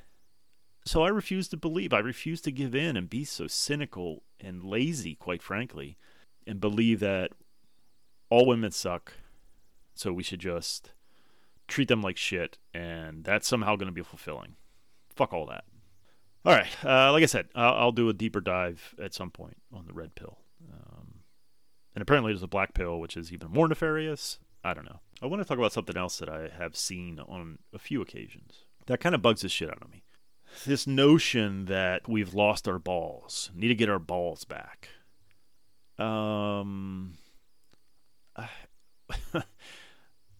So 0.84 1.02
I 1.02 1.08
refuse 1.08 1.48
to 1.48 1.56
believe. 1.56 1.92
I 1.92 2.00
refuse 2.00 2.40
to 2.42 2.52
give 2.52 2.74
in 2.74 2.96
and 2.96 3.08
be 3.08 3.24
so 3.24 3.46
cynical 3.46 4.22
and 4.40 4.62
lazy, 4.62 5.14
quite 5.14 5.42
frankly, 5.42 5.96
and 6.46 6.60
believe 6.60 7.00
that 7.00 7.30
all 8.30 8.46
women 8.46 8.70
suck. 8.70 9.14
So 9.94 10.12
we 10.12 10.22
should 10.22 10.40
just 10.40 10.92
treat 11.68 11.88
them 11.88 12.02
like 12.02 12.16
shit, 12.16 12.58
and 12.72 13.24
that's 13.24 13.46
somehow 13.46 13.76
going 13.76 13.86
to 13.86 13.92
be 13.92 14.02
fulfilling. 14.02 14.56
Fuck 15.08 15.32
all 15.32 15.46
that. 15.46 15.64
All 16.44 16.52
right, 16.52 16.84
uh, 16.84 17.12
like 17.12 17.22
I 17.22 17.26
said, 17.26 17.48
I'll, 17.54 17.74
I'll, 17.74 17.92
do 17.92 18.08
a 18.08 18.12
deeper 18.12 18.40
dive 18.40 18.94
at 19.00 19.14
some 19.14 19.30
point 19.30 19.56
on 19.72 19.86
the 19.86 19.94
red 19.94 20.14
pill. 20.14 20.38
Um, 20.70 21.20
and 21.94 22.02
apparently, 22.02 22.32
there's 22.32 22.42
a 22.42 22.48
black 22.48 22.74
pill, 22.74 23.00
which 23.00 23.16
is 23.16 23.32
even 23.32 23.50
more 23.50 23.66
nefarious. 23.66 24.40
I 24.62 24.74
don't 24.74 24.84
know. 24.84 25.00
I 25.22 25.26
want 25.26 25.40
to 25.40 25.48
talk 25.48 25.58
about 25.58 25.72
something 25.72 25.96
else 25.96 26.18
that 26.18 26.28
I 26.28 26.50
have 26.58 26.76
seen 26.76 27.18
on 27.20 27.58
a 27.72 27.78
few 27.78 28.02
occasions 28.02 28.64
that 28.86 29.00
kind 29.00 29.14
of 29.14 29.22
bugs 29.22 29.42
the 29.42 29.48
shit 29.48 29.70
out 29.70 29.82
of 29.82 29.90
me. 29.90 30.02
This 30.66 30.86
notion 30.86 31.64
that 31.66 32.08
we've 32.08 32.34
lost 32.34 32.68
our 32.68 32.78
balls, 32.78 33.50
need 33.54 33.68
to 33.68 33.74
get 33.74 33.88
our 33.88 33.98
balls 33.98 34.44
back. 34.44 34.88
Um, 35.98 37.14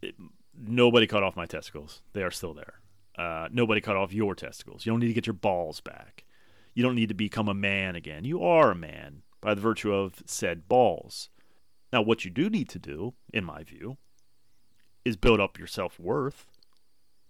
it, 0.02 0.14
nobody 0.58 1.06
cut 1.06 1.22
off 1.22 1.36
my 1.36 1.46
testicles. 1.46 2.02
They 2.12 2.22
are 2.22 2.30
still 2.30 2.54
there. 2.54 2.80
Uh, 3.16 3.48
nobody 3.52 3.80
cut 3.80 3.96
off 3.96 4.12
your 4.12 4.34
testicles. 4.34 4.84
You 4.84 4.92
don't 4.92 5.00
need 5.00 5.08
to 5.08 5.14
get 5.14 5.26
your 5.26 5.34
balls 5.34 5.80
back. 5.80 6.24
You 6.74 6.82
don't 6.82 6.96
need 6.96 7.08
to 7.08 7.14
become 7.14 7.48
a 7.48 7.54
man 7.54 7.94
again. 7.94 8.24
You 8.24 8.42
are 8.42 8.72
a 8.72 8.76
man 8.76 9.22
by 9.40 9.54
the 9.54 9.60
virtue 9.60 9.92
of 9.92 10.22
said 10.26 10.68
balls. 10.68 11.28
Now, 11.92 12.02
what 12.02 12.24
you 12.24 12.30
do 12.30 12.50
need 12.50 12.68
to 12.70 12.78
do, 12.78 13.14
in 13.32 13.44
my 13.44 13.62
view, 13.62 13.98
is 15.04 15.16
build 15.16 15.38
up 15.38 15.58
your 15.58 15.68
self 15.68 16.00
worth. 16.00 16.46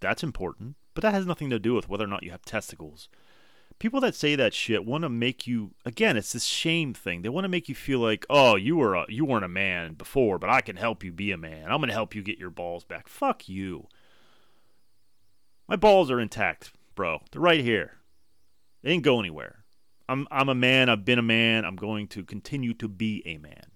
That's 0.01 0.23
important, 0.23 0.77
but 0.95 1.03
that 1.03 1.13
has 1.13 1.27
nothing 1.27 1.51
to 1.51 1.59
do 1.59 1.75
with 1.75 1.89
whether 1.89 2.05
or 2.05 2.09
not 2.09 2.23
you 2.23 2.31
have 2.31 2.45
testicles 2.45 3.09
people 3.79 4.01
that 4.01 4.15
say 4.15 4.37
that 4.37 4.55
shit 4.55 4.85
want 4.85 5.03
to 5.03 5.09
make 5.09 5.47
you 5.47 5.73
again 5.85 6.17
it's 6.17 6.33
this 6.33 6.45
shame 6.45 6.95
thing. 6.95 7.23
They 7.23 7.29
want 7.29 7.45
to 7.45 7.51
make 7.51 7.69
you 7.69 7.75
feel 7.75 8.01
like 8.01 8.27
oh 8.31 8.57
you 8.57 8.77
were 8.77 8.95
a, 8.95 9.07
you 9.09 9.25
weren't 9.25 9.45
a 9.45 9.49
man 9.49 9.95
before 9.95 10.39
but 10.39 10.51
i 10.51 10.61
can 10.61 10.77
help 10.77 11.05
you 11.05 11.13
be 11.13 11.33
a 11.33 11.37
man. 11.37 11.65
I'm 11.71 11.79
going 11.79 11.89
to 11.89 11.95
help 11.95 12.15
you 12.15 12.23
get 12.23 12.39
your 12.39 12.51
balls 12.51 12.85
back. 12.85 13.09
Fuck 13.09 13.49
you. 13.49 13.89
My 15.69 15.77
balls 15.77 16.11
are 16.11 16.21
intact 16.21 16.73
bro. 16.95 17.21
They're 17.33 17.41
right 17.41 17.65
here. 17.65 17.99
They 18.83 18.91
didn't 18.91 19.05
go 19.05 19.19
anywhere. 19.19 19.65
I'm 20.09 20.27
i'm 20.31 20.49
a 20.49 20.55
man. 20.55 20.89
I've 20.89 21.05
been 21.05 21.19
a 21.19 21.23
man. 21.23 21.65
I'm 21.65 21.77
going 21.77 22.09
to 22.09 22.25
continue 22.25 22.75
to 22.75 22.89
be 22.89 23.23
a 23.27 23.39
man. 23.39 23.73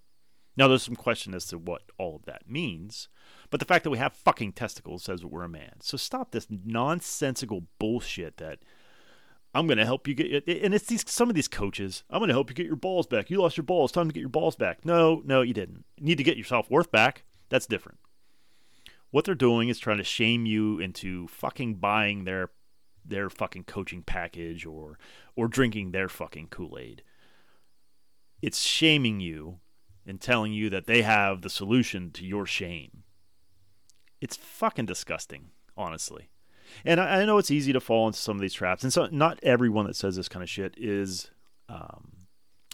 Now 0.56 0.66
there's 0.66 0.82
some 0.82 0.96
question 0.96 1.34
as 1.34 1.46
to 1.46 1.58
what 1.58 1.82
all 1.98 2.16
of 2.16 2.24
that 2.26 2.48
means 2.48 3.08
but 3.50 3.60
the 3.60 3.66
fact 3.66 3.84
that 3.84 3.90
we 3.90 3.98
have 3.98 4.12
fucking 4.12 4.52
testicles 4.52 5.04
says 5.04 5.24
we're 5.24 5.44
a 5.44 5.48
man. 5.48 5.80
So 5.80 5.96
stop 5.96 6.30
this 6.30 6.46
nonsensical 6.50 7.64
bullshit 7.78 8.36
that 8.38 8.58
I'm 9.54 9.66
going 9.66 9.78
to 9.78 9.86
help 9.86 10.06
you 10.06 10.14
get 10.14 10.46
and 10.46 10.74
it's 10.74 10.86
these 10.86 11.10
some 11.10 11.28
of 11.28 11.34
these 11.34 11.48
coaches. 11.48 12.04
I'm 12.10 12.20
going 12.20 12.28
to 12.28 12.34
help 12.34 12.50
you 12.50 12.54
get 12.54 12.66
your 12.66 12.76
balls 12.76 13.06
back. 13.06 13.30
You 13.30 13.40
lost 13.40 13.56
your 13.56 13.64
balls. 13.64 13.92
Time 13.92 14.08
to 14.08 14.14
get 14.14 14.20
your 14.20 14.28
balls 14.28 14.56
back. 14.56 14.84
No, 14.84 15.22
no, 15.24 15.42
you 15.42 15.54
didn't. 15.54 15.84
You 15.96 16.06
need 16.06 16.18
to 16.18 16.24
get 16.24 16.36
your 16.36 16.44
self 16.44 16.70
worth 16.70 16.90
back. 16.90 17.24
That's 17.48 17.66
different. 17.66 17.98
What 19.10 19.24
they're 19.24 19.34
doing 19.34 19.68
is 19.68 19.78
trying 19.78 19.98
to 19.98 20.04
shame 20.04 20.44
you 20.44 20.78
into 20.78 21.28
fucking 21.28 21.76
buying 21.76 22.24
their 22.24 22.50
their 23.04 23.30
fucking 23.30 23.64
coaching 23.64 24.02
package 24.02 24.66
or 24.66 24.98
or 25.34 25.48
drinking 25.48 25.92
their 25.92 26.08
fucking 26.08 26.48
Kool-Aid. 26.48 27.02
It's 28.42 28.60
shaming 28.60 29.20
you 29.20 29.60
and 30.06 30.20
telling 30.20 30.52
you 30.52 30.68
that 30.70 30.86
they 30.86 31.02
have 31.02 31.42
the 31.42 31.50
solution 31.50 32.10
to 32.12 32.24
your 32.24 32.44
shame. 32.46 33.04
It's 34.20 34.36
fucking 34.36 34.86
disgusting, 34.86 35.50
honestly. 35.76 36.28
And 36.84 37.00
I, 37.00 37.20
I, 37.20 37.24
know 37.24 37.38
it's 37.38 37.50
easy 37.50 37.72
to 37.72 37.80
fall 37.80 38.06
into 38.06 38.18
some 38.18 38.36
of 38.36 38.40
these 38.40 38.54
traps, 38.54 38.82
and 38.82 38.92
so 38.92 39.08
not 39.10 39.38
everyone 39.42 39.86
that 39.86 39.96
says 39.96 40.16
this 40.16 40.28
kind 40.28 40.42
of 40.42 40.48
shit 40.48 40.74
is 40.76 41.30
um, 41.68 42.12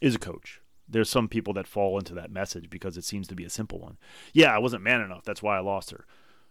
is 0.02 0.14
a 0.14 0.18
coach. 0.18 0.60
There's 0.88 1.08
some 1.08 1.28
people 1.28 1.54
that 1.54 1.66
fall 1.66 1.98
into 1.98 2.14
that 2.14 2.30
message 2.30 2.68
because 2.68 2.96
it 2.96 3.04
seems 3.04 3.26
to 3.28 3.34
be 3.34 3.44
a 3.44 3.50
simple 3.50 3.80
one. 3.80 3.96
Yeah, 4.32 4.54
I 4.54 4.58
wasn't 4.58 4.82
man 4.82 5.00
enough. 5.00 5.24
That's 5.24 5.42
why 5.42 5.56
I 5.56 5.60
lost 5.60 5.90
her. 5.90 6.06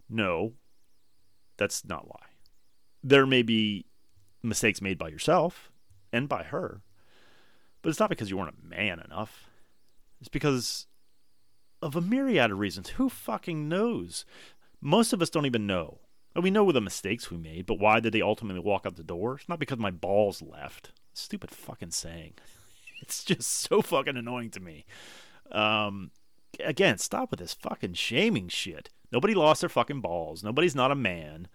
No, 0.09 0.53
that's 1.57 1.85
not 1.85 2.07
why. 2.07 2.25
There 3.03 3.25
may 3.25 3.43
be 3.43 3.85
mistakes 4.41 4.81
made 4.81 4.97
by 4.97 5.09
yourself 5.09 5.71
and 6.11 6.27
by 6.27 6.43
her, 6.43 6.81
but 7.81 7.89
it's 7.89 7.99
not 7.99 8.09
because 8.09 8.29
you 8.29 8.37
weren't 8.37 8.55
a 8.57 8.67
man 8.67 8.99
enough. 8.99 9.49
It's 10.19 10.29
because 10.29 10.87
of 11.81 11.95
a 11.95 12.01
myriad 12.01 12.51
of 12.51 12.59
reasons. 12.59 12.89
Who 12.89 13.09
fucking 13.09 13.67
knows? 13.67 14.25
Most 14.81 15.13
of 15.13 15.21
us 15.21 15.29
don't 15.29 15.45
even 15.45 15.67
know 15.67 15.99
and 16.35 16.43
we 16.43 16.51
know 16.51 16.71
the 16.71 16.81
mistakes 16.81 17.29
we 17.29 17.37
made, 17.37 17.65
but 17.65 17.79
why 17.79 17.99
did 17.99 18.13
they 18.13 18.21
ultimately 18.21 18.61
walk 18.61 18.85
out 18.85 18.95
the 18.95 19.03
door? 19.03 19.35
It's 19.35 19.49
not 19.49 19.59
because 19.59 19.77
my 19.77 19.91
balls 19.91 20.41
left. 20.41 20.91
Stupid 21.13 21.51
fucking 21.51 21.91
saying. 21.91 22.33
It's 23.01 23.25
just 23.25 23.49
so 23.49 23.81
fucking 23.81 24.15
annoying 24.15 24.49
to 24.51 24.61
me. 24.61 24.85
Um, 25.51 26.11
again, 26.63 26.97
stop 26.97 27.31
with 27.31 27.41
this 27.41 27.53
fucking 27.53 27.95
shaming 27.95 28.47
shit. 28.47 28.89
Nobody 29.11 29.33
lost 29.33 29.59
their 29.59 29.69
fucking 29.69 29.99
balls. 29.99 30.41
Nobody's 30.41 30.73
not 30.73 30.89
a 30.89 30.95
man. 30.95 31.49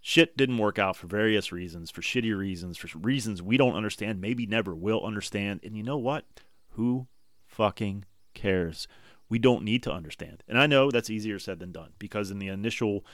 Shit 0.00 0.36
didn't 0.36 0.58
work 0.58 0.78
out 0.78 0.96
for 0.96 1.08
various 1.08 1.50
reasons, 1.50 1.90
for 1.90 2.00
shitty 2.00 2.36
reasons, 2.36 2.76
for 2.76 2.96
reasons 2.98 3.42
we 3.42 3.56
don't 3.56 3.74
understand, 3.74 4.20
maybe 4.20 4.46
never 4.46 4.72
will 4.72 5.04
understand. 5.04 5.60
And 5.64 5.76
you 5.76 5.82
know 5.82 5.98
what? 5.98 6.26
Who 6.72 7.08
fucking 7.44 8.04
cares? 8.32 8.86
We 9.28 9.38
don't 9.38 9.64
need 9.64 9.82
to 9.84 9.92
understand. 9.92 10.44
And 10.46 10.58
I 10.60 10.66
know 10.66 10.90
that's 10.90 11.10
easier 11.10 11.38
said 11.38 11.58
than 11.58 11.72
done 11.72 11.92
because 11.98 12.30
in 12.30 12.38
the 12.38 12.48
initial 12.48 13.04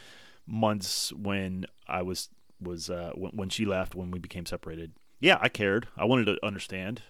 months 0.50 1.12
when 1.12 1.64
I 1.86 2.02
was 2.02 2.28
was 2.60 2.90
uh, 2.90 3.12
when, 3.14 3.32
when 3.32 3.48
she 3.48 3.64
left 3.64 3.94
when 3.94 4.10
we 4.10 4.18
became 4.18 4.46
separated. 4.46 4.92
Yeah, 5.20 5.38
I 5.40 5.48
cared. 5.48 5.88
I 5.96 6.04
wanted 6.04 6.26
to 6.26 6.44
understand. 6.44 7.02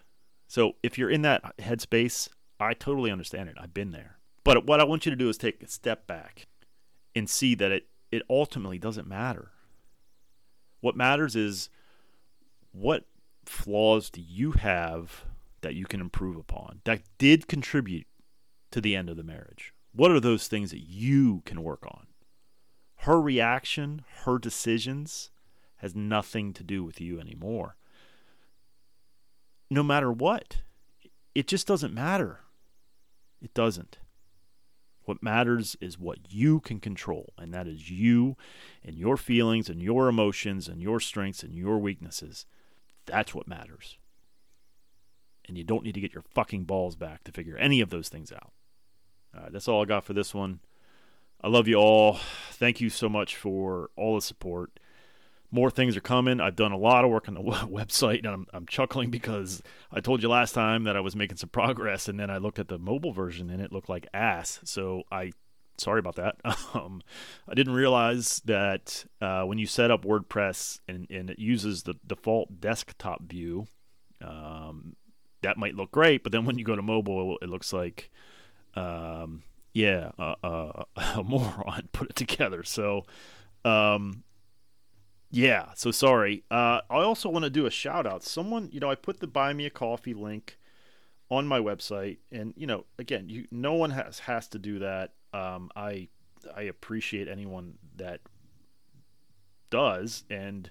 So 0.46 0.72
if 0.82 0.98
you're 0.98 1.10
in 1.10 1.22
that 1.22 1.56
headspace, 1.58 2.28
I 2.58 2.74
totally 2.74 3.10
understand 3.10 3.48
it. 3.48 3.56
I've 3.58 3.74
been 3.74 3.92
there. 3.92 4.18
But 4.44 4.66
what 4.66 4.80
I 4.80 4.84
want 4.84 5.06
you 5.06 5.10
to 5.10 5.16
do 5.16 5.28
is 5.28 5.38
take 5.38 5.62
a 5.62 5.68
step 5.68 6.06
back 6.06 6.46
and 7.14 7.28
see 7.28 7.54
that 7.56 7.72
it 7.72 7.86
it 8.10 8.22
ultimately 8.28 8.78
doesn't 8.78 9.08
matter. 9.08 9.52
What 10.80 10.96
matters 10.96 11.36
is 11.36 11.68
what 12.72 13.06
flaws 13.44 14.10
do 14.10 14.20
you 14.20 14.52
have 14.52 15.24
that 15.60 15.74
you 15.74 15.84
can 15.86 16.00
improve 16.00 16.36
upon 16.36 16.80
that 16.84 17.02
did 17.18 17.46
contribute 17.48 18.06
to 18.70 18.80
the 18.80 18.96
end 18.96 19.08
of 19.10 19.16
the 19.16 19.22
marriage? 19.22 19.72
What 19.92 20.10
are 20.10 20.20
those 20.20 20.48
things 20.48 20.70
that 20.70 20.80
you 20.80 21.42
can 21.44 21.62
work 21.62 21.84
on? 21.86 22.06
Her 23.00 23.20
reaction, 23.20 24.04
her 24.24 24.38
decisions 24.38 25.30
has 25.76 25.94
nothing 25.94 26.52
to 26.52 26.62
do 26.62 26.84
with 26.84 27.00
you 27.00 27.18
anymore. 27.18 27.76
No 29.70 29.82
matter 29.82 30.12
what, 30.12 30.58
it 31.34 31.46
just 31.46 31.66
doesn't 31.66 31.94
matter. 31.94 32.40
It 33.40 33.54
doesn't. 33.54 33.98
What 35.04 35.22
matters 35.22 35.76
is 35.80 35.98
what 35.98 36.18
you 36.28 36.60
can 36.60 36.78
control, 36.78 37.32
and 37.38 37.54
that 37.54 37.66
is 37.66 37.90
you 37.90 38.36
and 38.84 38.96
your 38.96 39.16
feelings 39.16 39.70
and 39.70 39.80
your 39.80 40.08
emotions 40.08 40.68
and 40.68 40.82
your 40.82 41.00
strengths 41.00 41.42
and 41.42 41.54
your 41.54 41.78
weaknesses. 41.78 42.44
That's 43.06 43.34
what 43.34 43.48
matters. 43.48 43.96
And 45.48 45.56
you 45.56 45.64
don't 45.64 45.84
need 45.84 45.94
to 45.94 46.00
get 46.00 46.12
your 46.12 46.22
fucking 46.22 46.64
balls 46.64 46.96
back 46.96 47.24
to 47.24 47.32
figure 47.32 47.56
any 47.56 47.80
of 47.80 47.88
those 47.88 48.10
things 48.10 48.30
out. 48.30 48.52
All 49.34 49.44
right, 49.44 49.52
that's 49.52 49.68
all 49.68 49.82
I 49.82 49.86
got 49.86 50.04
for 50.04 50.12
this 50.12 50.34
one. 50.34 50.60
I 51.42 51.48
love 51.48 51.68
you 51.68 51.76
all. 51.76 52.18
Thank 52.52 52.80
you 52.80 52.90
so 52.90 53.08
much 53.08 53.34
for 53.36 53.90
all 53.96 54.16
the 54.16 54.20
support. 54.20 54.78
More 55.50 55.70
things 55.70 55.96
are 55.96 56.02
coming. 56.02 56.38
I've 56.40 56.54
done 56.54 56.72
a 56.72 56.76
lot 56.76 57.04
of 57.04 57.10
work 57.10 57.28
on 57.28 57.34
the 57.34 57.40
website, 57.42 58.18
and 58.18 58.28
I'm, 58.28 58.46
I'm 58.52 58.66
chuckling 58.66 59.10
because 59.10 59.62
I 59.90 60.00
told 60.00 60.22
you 60.22 60.28
last 60.28 60.52
time 60.52 60.84
that 60.84 60.96
I 60.96 61.00
was 61.00 61.16
making 61.16 61.38
some 61.38 61.48
progress, 61.48 62.08
and 62.08 62.20
then 62.20 62.30
I 62.30 62.36
looked 62.36 62.58
at 62.58 62.68
the 62.68 62.78
mobile 62.78 63.12
version, 63.12 63.48
and 63.50 63.60
it 63.60 63.72
looked 63.72 63.88
like 63.88 64.06
ass. 64.12 64.60
So 64.64 65.04
I, 65.10 65.32
sorry 65.78 65.98
about 65.98 66.16
that. 66.16 66.36
Um, 66.72 67.02
I 67.48 67.54
didn't 67.54 67.74
realize 67.74 68.40
that 68.44 69.04
uh, 69.20 69.42
when 69.42 69.58
you 69.58 69.66
set 69.66 69.90
up 69.90 70.04
WordPress 70.04 70.78
and, 70.86 71.10
and 71.10 71.30
it 71.30 71.40
uses 71.40 71.82
the 71.82 71.94
default 72.06 72.60
desktop 72.60 73.22
view, 73.22 73.66
um, 74.22 74.94
that 75.42 75.56
might 75.56 75.74
look 75.74 75.90
great, 75.90 76.22
but 76.22 76.30
then 76.30 76.44
when 76.44 76.58
you 76.58 76.64
go 76.64 76.76
to 76.76 76.82
mobile, 76.82 77.38
it 77.42 77.48
looks 77.48 77.72
like 77.72 78.10
um, 78.76 79.42
yeah, 79.72 80.12
uh, 80.18 80.34
uh, 80.42 80.84
a 81.16 81.22
moron 81.22 81.88
put 81.92 82.10
it 82.10 82.16
together. 82.16 82.62
So, 82.62 83.04
um, 83.64 84.24
yeah, 85.30 85.68
so 85.74 85.90
sorry. 85.90 86.44
Uh, 86.50 86.80
I 86.90 86.98
also 86.98 87.28
want 87.28 87.44
to 87.44 87.50
do 87.50 87.66
a 87.66 87.70
shout 87.70 88.06
out. 88.06 88.22
Someone, 88.22 88.68
you 88.72 88.80
know, 88.80 88.90
I 88.90 88.94
put 88.94 89.20
the 89.20 89.26
buy 89.26 89.52
me 89.52 89.66
a 89.66 89.70
coffee 89.70 90.14
link 90.14 90.58
on 91.30 91.46
my 91.46 91.60
website, 91.60 92.18
and 92.32 92.52
you 92.56 92.66
know, 92.66 92.84
again, 92.98 93.28
you 93.28 93.46
no 93.50 93.74
one 93.74 93.90
has 93.90 94.20
has 94.20 94.48
to 94.48 94.58
do 94.58 94.80
that. 94.80 95.12
Um, 95.32 95.70
I 95.76 96.08
I 96.54 96.62
appreciate 96.62 97.28
anyone 97.28 97.74
that 97.96 98.20
does, 99.70 100.24
and 100.28 100.70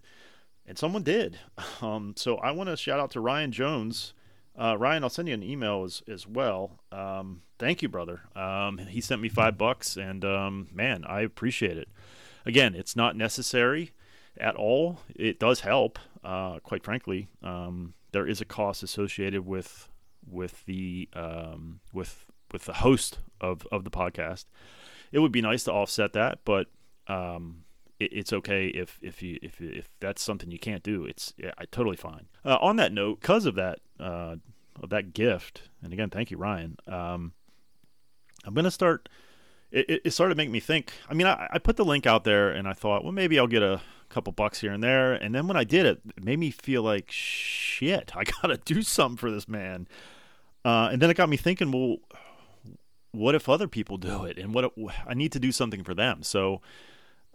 and 0.65 0.77
someone 0.77 1.03
did. 1.03 1.39
Um, 1.81 2.13
so 2.17 2.35
I 2.37 2.51
want 2.51 2.69
to 2.69 2.75
shout 2.75 2.99
out 2.99 3.11
to 3.11 3.21
Ryan 3.21 3.53
Jones 3.53 4.13
Uh, 4.59 4.75
Ryan, 4.77 5.03
I'll 5.03 5.09
send 5.09 5.29
you 5.29 5.33
an 5.33 5.43
email 5.43 5.83
as 5.85 6.03
as 6.07 6.27
well. 6.27 6.79
Um, 6.91 7.43
thank 7.57 7.81
you, 7.81 7.87
brother. 7.87 8.21
Um, 8.35 8.77
he 8.77 8.99
sent 8.99 9.21
me 9.21 9.29
five 9.29 9.57
bucks, 9.57 9.95
and 9.95 10.25
um, 10.25 10.67
man, 10.73 11.05
I 11.07 11.21
appreciate 11.21 11.77
it. 11.77 11.87
Again, 12.45 12.75
it's 12.75 12.95
not 12.95 13.15
necessary 13.15 13.91
at 14.37 14.55
all. 14.55 14.99
It 15.15 15.39
does 15.39 15.61
help, 15.61 15.97
uh, 16.23 16.59
quite 16.59 16.83
frankly. 16.83 17.29
Um, 17.41 17.93
there 18.11 18.27
is 18.27 18.41
a 18.41 18.45
cost 18.45 18.83
associated 18.83 19.45
with 19.45 19.87
with 20.29 20.65
the 20.65 21.07
um, 21.13 21.79
with 21.93 22.25
with 22.51 22.65
the 22.65 22.73
host 22.73 23.19
of, 23.39 23.65
of 23.71 23.83
the 23.85 23.91
podcast. 23.91 24.45
It 25.11 25.19
would 25.19 25.31
be 25.31 25.41
nice 25.41 25.63
to 25.63 25.71
offset 25.71 26.13
that, 26.13 26.39
but 26.43 26.67
um, 27.07 27.63
it, 27.99 28.11
it's 28.13 28.33
okay 28.33 28.67
if 28.67 28.99
if 29.01 29.21
you 29.21 29.39
if 29.41 29.61
if 29.61 29.89
that's 29.99 30.21
something 30.21 30.51
you 30.51 30.59
can't 30.59 30.83
do. 30.83 31.05
It's 31.05 31.33
yeah, 31.37 31.51
I 31.57 31.65
totally 31.65 31.97
fine. 31.97 32.27
Uh, 32.43 32.57
on 32.61 32.77
that 32.77 32.91
note, 32.91 33.21
because 33.21 33.45
of 33.45 33.55
that 33.55 33.79
uh, 33.99 34.37
of 34.81 34.89
that 34.89 35.13
gift, 35.13 35.63
and 35.83 35.93
again, 35.93 36.09
thank 36.09 36.31
you, 36.31 36.37
Ryan. 36.37 36.77
Um, 36.87 37.33
I'm 38.45 38.53
gonna 38.53 38.71
start. 38.71 39.09
It, 39.71 40.01
it 40.03 40.11
started 40.11 40.35
make 40.35 40.49
me 40.49 40.59
think. 40.59 40.93
I 41.07 41.13
mean, 41.13 41.27
I, 41.27 41.47
I 41.51 41.59
put 41.59 41.77
the 41.77 41.85
link 41.85 42.07
out 42.07 42.23
there, 42.23 42.49
and 42.49 42.67
I 42.67 42.73
thought, 42.73 43.03
well, 43.03 43.11
maybe 43.11 43.37
I'll 43.37 43.45
get 43.45 43.61
a 43.61 43.81
couple 44.09 44.33
bucks 44.33 44.61
here 44.61 44.71
and 44.71 44.83
there. 44.83 45.13
And 45.13 45.33
then 45.33 45.47
when 45.47 45.55
I 45.55 45.63
did 45.63 45.85
it, 45.85 46.01
it 46.17 46.23
made 46.23 46.39
me 46.39 46.51
feel 46.51 46.81
like 46.83 47.11
shit. 47.11 48.11
I 48.15 48.23
gotta 48.23 48.57
do 48.57 48.81
something 48.81 49.17
for 49.17 49.31
this 49.31 49.47
man. 49.47 49.87
Uh, 50.65 50.89
and 50.91 51.01
then 51.01 51.09
it 51.09 51.15
got 51.15 51.29
me 51.29 51.37
thinking, 51.37 51.71
well, 51.71 51.97
what 53.11 53.33
if 53.33 53.47
other 53.47 53.67
people 53.67 53.97
do 53.97 54.25
it? 54.25 54.37
And 54.37 54.53
what 54.53 54.65
if, 54.65 54.71
I 55.07 55.13
need 55.13 55.31
to 55.31 55.39
do 55.39 55.51
something 55.51 55.83
for 55.83 55.93
them. 55.93 56.21
So, 56.21 56.61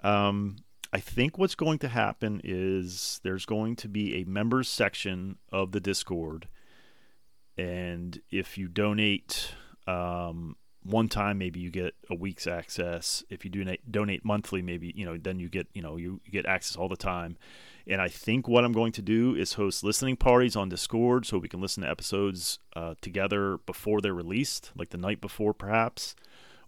um, 0.05 0.57
I 0.93 1.01
think 1.01 1.39
what's 1.39 1.57
going 1.57 1.79
to 1.81 1.89
happen 1.89 2.41
is 2.45 3.21
there's 3.25 3.47
going 3.47 3.75
to 3.77 3.89
be 3.89 4.21
a 4.21 4.25
members 4.25 4.69
section 4.69 5.39
of 5.51 5.73
the 5.73 5.81
Discord, 5.81 6.47
and 7.57 8.21
if 8.31 8.57
you 8.57 8.69
donate 8.69 9.55
um, 9.87 10.57
one 10.85 11.09
time 11.09 11.39
maybe 11.39 11.61
you 11.61 11.71
get 11.71 11.95
a 12.11 12.15
week's 12.15 12.47
access. 12.47 13.25
If 13.31 13.45
you 13.45 13.51
donate 13.51 13.91
donate 13.91 14.25
monthly 14.25 14.63
maybe 14.63 14.93
you 14.95 15.05
know 15.05 15.17
then 15.17 15.39
you 15.39 15.49
get 15.49 15.67
you 15.73 15.83
know 15.83 15.97
you, 15.97 16.21
you, 16.25 16.33
get 16.33 16.47
access 16.47 16.77
all 16.77 16.89
the 16.89 16.97
time. 16.97 17.37
And 17.87 18.01
i 18.01 18.09
think 18.09 18.49
what 18.49 18.65
i'm 18.65 18.73
going 18.73 18.93
to 18.93 19.03
do 19.03 19.35
is 19.35 19.55
host 19.55 19.85
listening 19.85 20.17
parties 20.17 20.57
on 20.57 20.71
discord 20.71 21.27
so 21.27 21.37
we 21.37 21.49
can 21.49 21.61
listen 21.61 21.83
to 21.83 21.91
episodes 21.91 22.59
uh, 22.75 22.95
together 23.03 23.59
before 23.67 24.01
they're 24.01 24.15
released 24.15 24.73
like 24.75 24.89
the 24.89 24.97
night 24.97 25.21
before 25.21 25.53
perhaps 25.53 26.15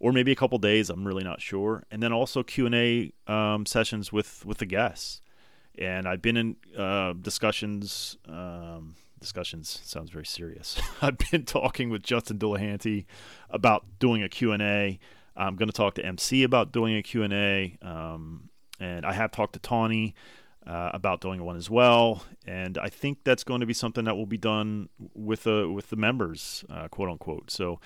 or 0.00 0.12
maybe 0.12 0.32
a 0.32 0.36
couple 0.36 0.58
days 0.58 0.90
i'm 0.90 1.06
really 1.06 1.24
not 1.24 1.40
sure 1.40 1.84
and 1.90 2.02
then 2.02 2.12
also 2.12 2.42
q&a 2.42 3.12
um, 3.26 3.66
sessions 3.66 4.12
with 4.12 4.44
with 4.44 4.58
the 4.58 4.66
guests 4.66 5.20
and 5.78 6.06
i've 6.06 6.22
been 6.22 6.36
in 6.36 6.56
uh, 6.76 7.12
discussions 7.14 8.16
um, 8.28 8.94
discussions 9.20 9.80
sounds 9.84 10.10
very 10.10 10.26
serious. 10.26 10.80
I've 11.02 11.18
been 11.18 11.44
talking 11.44 11.90
with 11.90 12.02
Justin 12.02 12.38
Delahanty 12.38 13.06
about 13.50 13.84
doing 13.98 14.22
a 14.22 14.28
Q&A. 14.28 14.98
I'm 15.36 15.56
going 15.56 15.68
to 15.68 15.72
talk 15.72 15.94
to 15.94 16.04
MC 16.04 16.42
about 16.42 16.72
doing 16.72 16.96
a 16.96 17.02
Q&A. 17.02 17.76
Um, 17.82 18.50
and 18.78 19.04
I 19.04 19.12
have 19.12 19.30
talked 19.30 19.54
to 19.54 19.58
Tawny 19.58 20.14
uh, 20.66 20.90
about 20.92 21.20
doing 21.20 21.44
one 21.44 21.56
as 21.56 21.70
well. 21.70 22.24
And 22.46 22.78
I 22.78 22.88
think 22.88 23.18
that's 23.24 23.44
going 23.44 23.60
to 23.60 23.66
be 23.66 23.74
something 23.74 24.04
that 24.04 24.16
will 24.16 24.26
be 24.26 24.38
done 24.38 24.88
with 25.14 25.44
the, 25.44 25.70
with 25.70 25.90
the 25.90 25.96
members, 25.96 26.64
uh, 26.68 26.88
quote 26.88 27.08
unquote. 27.08 27.50
So 27.50 27.80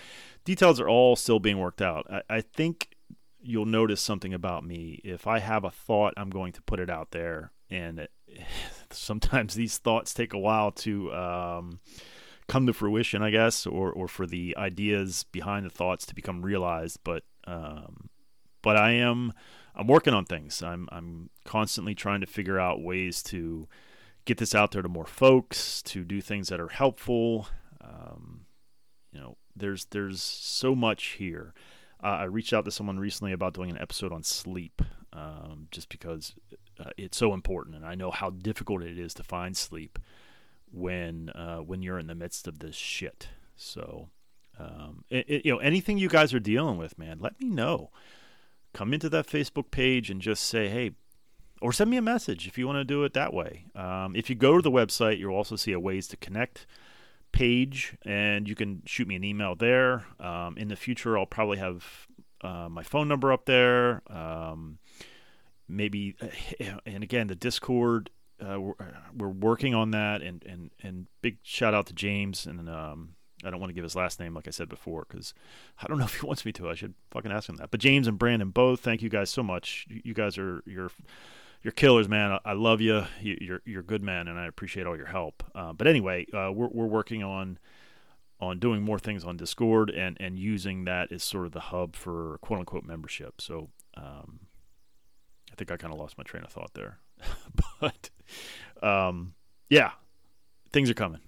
details 0.45 0.81
are 0.81 0.89
all 0.89 1.17
still 1.17 1.41
being 1.41 1.59
worked 1.59 1.83
out. 1.83 2.07
I, 2.11 2.23
I 2.29 2.41
think 2.41 2.97
you'll 3.43 3.67
notice 3.67 4.01
something 4.01 4.35
about 4.35 4.65
me. 4.65 5.01
If 5.05 5.27
I 5.27 5.39
have 5.39 5.65
a 5.65 5.71
thought, 5.71 6.15
I'm 6.17 6.31
going 6.31 6.53
to 6.53 6.63
put 6.63 6.81
it 6.81 6.91
out 6.91 7.11
there. 7.11 7.53
And 7.71 8.01
it, 8.01 8.11
sometimes 8.91 9.55
these 9.55 9.79
thoughts 9.79 10.15
take 10.15 10.33
a 10.33 10.39
while 10.39 10.73
to 10.73 11.13
um, 11.13 11.81
come 12.49 12.67
to 12.67 12.73
fruition, 12.73 13.23
I 13.23 13.31
guess, 13.31 13.67
or 13.67 13.93
or 13.93 14.09
for 14.09 14.27
the 14.27 14.57
ideas 14.57 15.25
behind 15.31 15.65
the 15.67 15.71
thoughts 15.71 16.05
to 16.07 16.15
become 16.15 16.43
realized. 16.43 16.99
But 17.05 17.23
um, 17.47 18.11
but 18.63 18.77
I 18.77 18.93
am 18.93 19.33
I'm 19.75 19.87
working 19.87 20.15
on 20.15 20.25
things. 20.25 20.63
I'm 20.63 20.89
I'm 20.93 21.31
constantly 21.45 21.95
trying 21.95 22.21
to 22.21 22.27
figure 22.27 22.59
out 22.59 22.83
ways 22.83 23.23
to 23.25 23.69
get 24.25 24.39
this 24.39 24.55
out 24.55 24.73
there 24.73 24.83
to 24.83 24.89
more 24.89 25.07
folks, 25.07 25.83
to 25.83 26.05
do 26.05 26.21
things 26.21 26.49
that 26.49 26.61
are 26.61 26.69
helpful. 26.69 27.49
Um, 27.81 28.47
you 29.13 29.21
know, 29.21 29.37
there's 29.57 29.87
there's 29.87 30.23
so 30.23 30.75
much 30.75 31.05
here. 31.19 31.55
Uh, 32.03 32.07
I 32.07 32.25
reached 32.25 32.53
out 32.53 32.65
to 32.65 32.71
someone 32.71 32.99
recently 32.99 33.33
about 33.33 33.55
doing 33.55 33.71
an 33.71 33.79
episode 33.79 34.13
on 34.13 34.23
sleep, 34.23 34.83
um, 35.13 35.69
just 35.71 35.89
because 35.89 36.35
uh, 36.79 36.91
it's 36.97 37.19
so 37.19 37.35
important, 37.35 37.77
and 37.77 37.85
I 37.85 37.95
know 37.95 38.11
how 38.11 38.31
difficult 38.31 38.83
it 38.83 38.99
is 38.99 39.13
to 39.15 39.23
find 39.23 39.57
sleep 39.57 39.99
when 40.73 41.31
uh, 41.31 41.59
when 41.59 41.83
you're 41.83 41.99
in 41.99 42.07
the 42.07 42.15
midst 42.15 42.49
of 42.49 42.61
this 42.61 42.77
shit. 42.77 43.29
So, 43.57 44.09
um, 44.59 45.05
it, 45.11 45.29
it, 45.29 45.45
you 45.45 45.53
know, 45.53 45.59
anything 45.59 45.99
you 45.99 46.09
guys 46.09 46.33
are 46.33 46.41
dealing 46.41 46.79
with, 46.79 46.99
man, 46.99 47.19
let 47.21 47.39
me 47.41 47.49
know. 47.49 47.91
Come 48.73 48.95
into 48.95 49.09
that 49.09 49.27
Facebook 49.27 49.71
page 49.71 50.11
and 50.11 50.21
just 50.21 50.45
say, 50.45 50.69
hey, 50.69 50.93
or 51.61 51.73
send 51.73 51.91
me 51.91 51.97
a 51.97 52.03
message 52.03 52.47
if 52.47 52.57
you 52.57 52.67
want 52.67 52.77
to 52.77 52.85
do 52.85 53.05
it 53.05 53.13
that 53.15 53.35
way. 53.35 53.67
Um, 53.75 54.17
if 54.17 54.31
you 54.31 54.37
go 54.37 54.57
to 54.57 54.63
the 54.63 54.71
website, 54.71 55.19
you'll 55.19 55.35
also 55.35 55.57
see 55.57 55.73
a 55.73 55.81
ways 55.81 56.09
to 56.09 56.17
connect 56.17 56.67
page, 57.33 57.97
and 58.03 58.49
you 58.49 58.55
can 58.55 58.83
shoot 58.87 59.07
me 59.07 59.17
an 59.17 59.25
email 59.25 59.55
there. 59.55 60.07
Um, 60.19 60.57
in 60.57 60.69
the 60.69 60.77
future, 60.77 61.19
I'll 61.19 61.27
probably 61.27 61.59
have 61.59 62.07
uh, 62.41 62.69
my 62.69 62.83
phone 62.83 63.09
number 63.09 63.33
up 63.33 63.45
there. 63.45 64.03
Um, 64.09 64.79
maybe, 65.69 66.17
and 66.87 67.05
again, 67.05 67.27
the 67.27 67.35
Discord. 67.37 68.11
Uh, 68.41 68.59
we're, 68.59 68.75
we're, 69.15 69.29
working 69.29 69.75
on 69.75 69.91
that, 69.91 70.23
and, 70.23 70.43
and, 70.47 70.71
and 70.83 71.09
big 71.21 71.37
shout 71.43 71.75
out 71.75 71.85
to 71.85 71.93
James. 71.93 72.47
And 72.47 72.71
um, 72.71 73.11
I 73.45 73.51
don't 73.51 73.61
want 73.61 73.71
to 73.71 73.75
give 73.75 73.85
his 73.85 73.97
last 73.97 74.21
name, 74.21 74.35
like 74.35 74.49
I 74.49 74.51
said 74.51 74.69
before, 74.69 75.07
because 75.09 75.35
I 75.83 75.87
don't 75.87 75.99
know 75.99 76.05
if 76.07 76.21
he 76.21 76.27
wants 76.27 76.45
me 76.45 76.53
to. 76.53 76.69
I 76.69 76.75
should 76.75 76.95
fucking 77.11 77.33
ask 77.33 77.49
him 77.49 77.57
that. 77.57 77.71
But 77.71 77.81
James 77.81 78.07
and 78.07 78.19
Brandon 78.19 78.51
both, 78.51 78.81
thank 78.81 79.03
you 79.03 79.09
guys 79.09 79.31
so 79.31 79.43
much. 79.43 79.87
You 79.89 80.15
guys 80.15 80.39
are 80.39 80.63
you're 80.67 80.91
you're 81.63 81.73
killers, 81.73 82.09
man. 82.09 82.39
I, 82.45 82.55
love 82.55 82.81
you. 82.81 83.05
You're 83.21 83.61
you're 83.65 83.83
good 83.83 84.03
man, 84.03 84.29
and 84.29 84.39
I 84.39 84.47
appreciate 84.47 84.87
all 84.87 84.97
your 84.97 85.07
help. 85.07 85.43
Uh, 85.55 85.73
but 85.73 85.87
anyway, 85.87 86.27
uh, 86.33 86.51
we're 86.53 86.69
we're 86.69 86.87
working 86.87 87.23
on 87.23 87.59
on 88.41 88.59
doing 88.59 88.83
more 88.83 88.99
things 88.99 89.25
on 89.25 89.37
Discord 89.37 89.91
and 89.91 90.17
and 90.21 90.39
using 90.39 90.85
that 90.85 91.13
as 91.13 91.23
sort 91.23 91.47
of 91.47 91.53
the 91.53 91.61
hub 91.61 91.97
for 91.97 92.39
quote 92.41 92.61
unquote 92.61 92.85
membership. 92.85 93.41
So 93.41 93.69
um, 93.97 94.41
I 95.53 95.57
think 95.57 95.71
I 95.71 95.77
kind 95.77 95.93
of 95.93 96.01
lost 96.01 96.17
my 96.17 96.25
train 96.25 96.45
of 96.45 96.51
thought 96.51 96.73
there, 96.75 96.99
but 97.81 98.11
um, 98.83 99.35
yeah, 99.69 99.93
things 100.73 100.89
are 100.89 100.95
coming. 100.95 101.21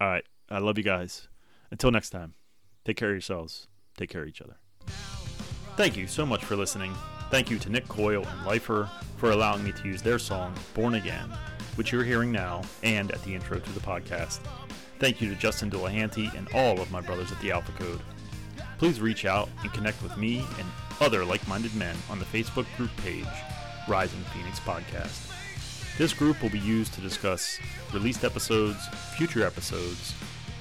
All 0.00 0.08
right, 0.08 0.24
I 0.50 0.58
love 0.58 0.76
you 0.76 0.84
guys. 0.84 1.28
Until 1.70 1.90
next 1.90 2.10
time, 2.10 2.34
take 2.84 2.96
care 2.96 3.10
of 3.10 3.14
yourselves. 3.14 3.68
Take 3.96 4.10
care 4.10 4.22
of 4.22 4.28
each 4.28 4.40
other. 4.40 4.56
Thank 5.76 5.96
you 5.96 6.06
so 6.06 6.24
much 6.24 6.44
for 6.44 6.56
listening. 6.56 6.94
Thank 7.30 7.50
you 7.50 7.58
to 7.58 7.70
Nick 7.70 7.86
Coyle 7.88 8.24
and 8.24 8.46
Lifer 8.46 8.88
for 9.16 9.30
allowing 9.32 9.62
me 9.62 9.72
to 9.72 9.84
use 9.86 10.00
their 10.00 10.18
song, 10.18 10.54
Born 10.74 10.94
Again, 10.94 11.30
which 11.74 11.92
you're 11.92 12.04
hearing 12.04 12.32
now 12.32 12.62
and 12.82 13.10
at 13.12 13.22
the 13.24 13.34
intro 13.34 13.58
to 13.58 13.72
the 13.72 13.80
podcast. 13.80 14.40
Thank 14.98 15.20
you 15.20 15.28
to 15.28 15.34
Justin 15.34 15.70
Delahanty 15.70 16.34
and 16.36 16.48
all 16.54 16.80
of 16.80 16.90
my 16.90 17.00
brothers 17.00 17.30
at 17.30 17.40
the 17.40 17.52
Alpha 17.52 17.72
Code. 17.72 18.00
Please 18.78 19.00
reach 19.00 19.24
out 19.24 19.48
and 19.62 19.72
connect 19.72 20.02
with 20.02 20.16
me 20.16 20.38
and 20.58 20.66
other 21.00 21.24
like 21.24 21.46
minded 21.46 21.74
men 21.74 21.96
on 22.10 22.18
the 22.18 22.24
Facebook 22.24 22.66
group 22.76 22.90
page, 22.98 23.26
Rising 23.86 24.22
Phoenix 24.32 24.58
Podcast. 24.60 25.32
This 25.98 26.12
group 26.12 26.40
will 26.42 26.50
be 26.50 26.60
used 26.60 26.94
to 26.94 27.00
discuss 27.00 27.58
released 27.92 28.24
episodes, 28.24 28.78
future 29.16 29.44
episodes, 29.44 30.14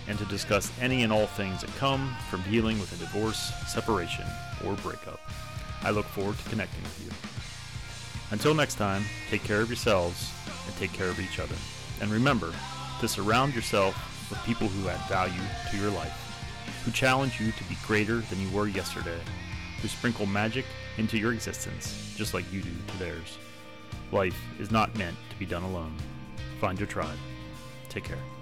and 0.08 0.18
to 0.20 0.26
discuss 0.26 0.72
any 0.80 1.04
and 1.04 1.12
all 1.12 1.28
things 1.28 1.62
that 1.62 1.76
come 1.76 2.16
from 2.30 2.42
dealing 2.44 2.80
with 2.80 2.94
a 2.94 2.98
divorce, 2.98 3.52
separation, 3.68 4.26
or 4.66 4.74
breakup. 4.76 5.20
I 5.84 5.92
look 5.92 6.06
forward 6.06 6.38
to 6.38 6.50
connecting 6.50 6.84
with 6.84 7.06
you. 7.06 7.12
Until 8.32 8.54
next 8.54 8.76
time, 8.76 9.04
take 9.30 9.44
care 9.44 9.62
of 9.62 9.70
yourselves 9.70 10.32
and 10.66 10.76
take 10.78 10.94
care 10.94 11.10
of 11.10 11.20
each 11.20 11.40
other. 11.40 11.56
And 12.02 12.12
remember 12.12 12.54
to 13.00 13.08
surround 13.08 13.56
yourself 13.56 13.96
with 14.30 14.44
people 14.44 14.68
who 14.68 14.90
add 14.90 15.00
value 15.08 15.42
to 15.72 15.78
your 15.78 15.92
life, 15.92 16.14
who 16.84 16.92
challenge 16.92 17.40
you 17.40 17.52
to 17.52 17.64
be 17.66 17.78
greater 17.86 18.20
than 18.20 18.42
you 18.42 18.50
were 18.50 18.68
yesterday, 18.68 19.20
who 19.82 19.88
sprinkle 19.88 20.26
magic 20.26 20.66
into 20.98 21.18
your 21.18 21.34
existence 21.34 22.14
just 22.18 22.34
like 22.34 22.52
you 22.52 22.62
do 22.62 22.72
to 22.88 22.98
theirs. 22.98 23.38
Life 24.12 24.38
is 24.60 24.72
not 24.72 24.98
meant 24.98 25.18
to 25.30 25.36
be 25.38 25.46
done 25.46 25.64
alone. 25.64 25.96
Find 26.60 26.80
your 26.80 26.88
tribe. 26.88 27.18
Take 27.90 28.06
care. 28.06 28.37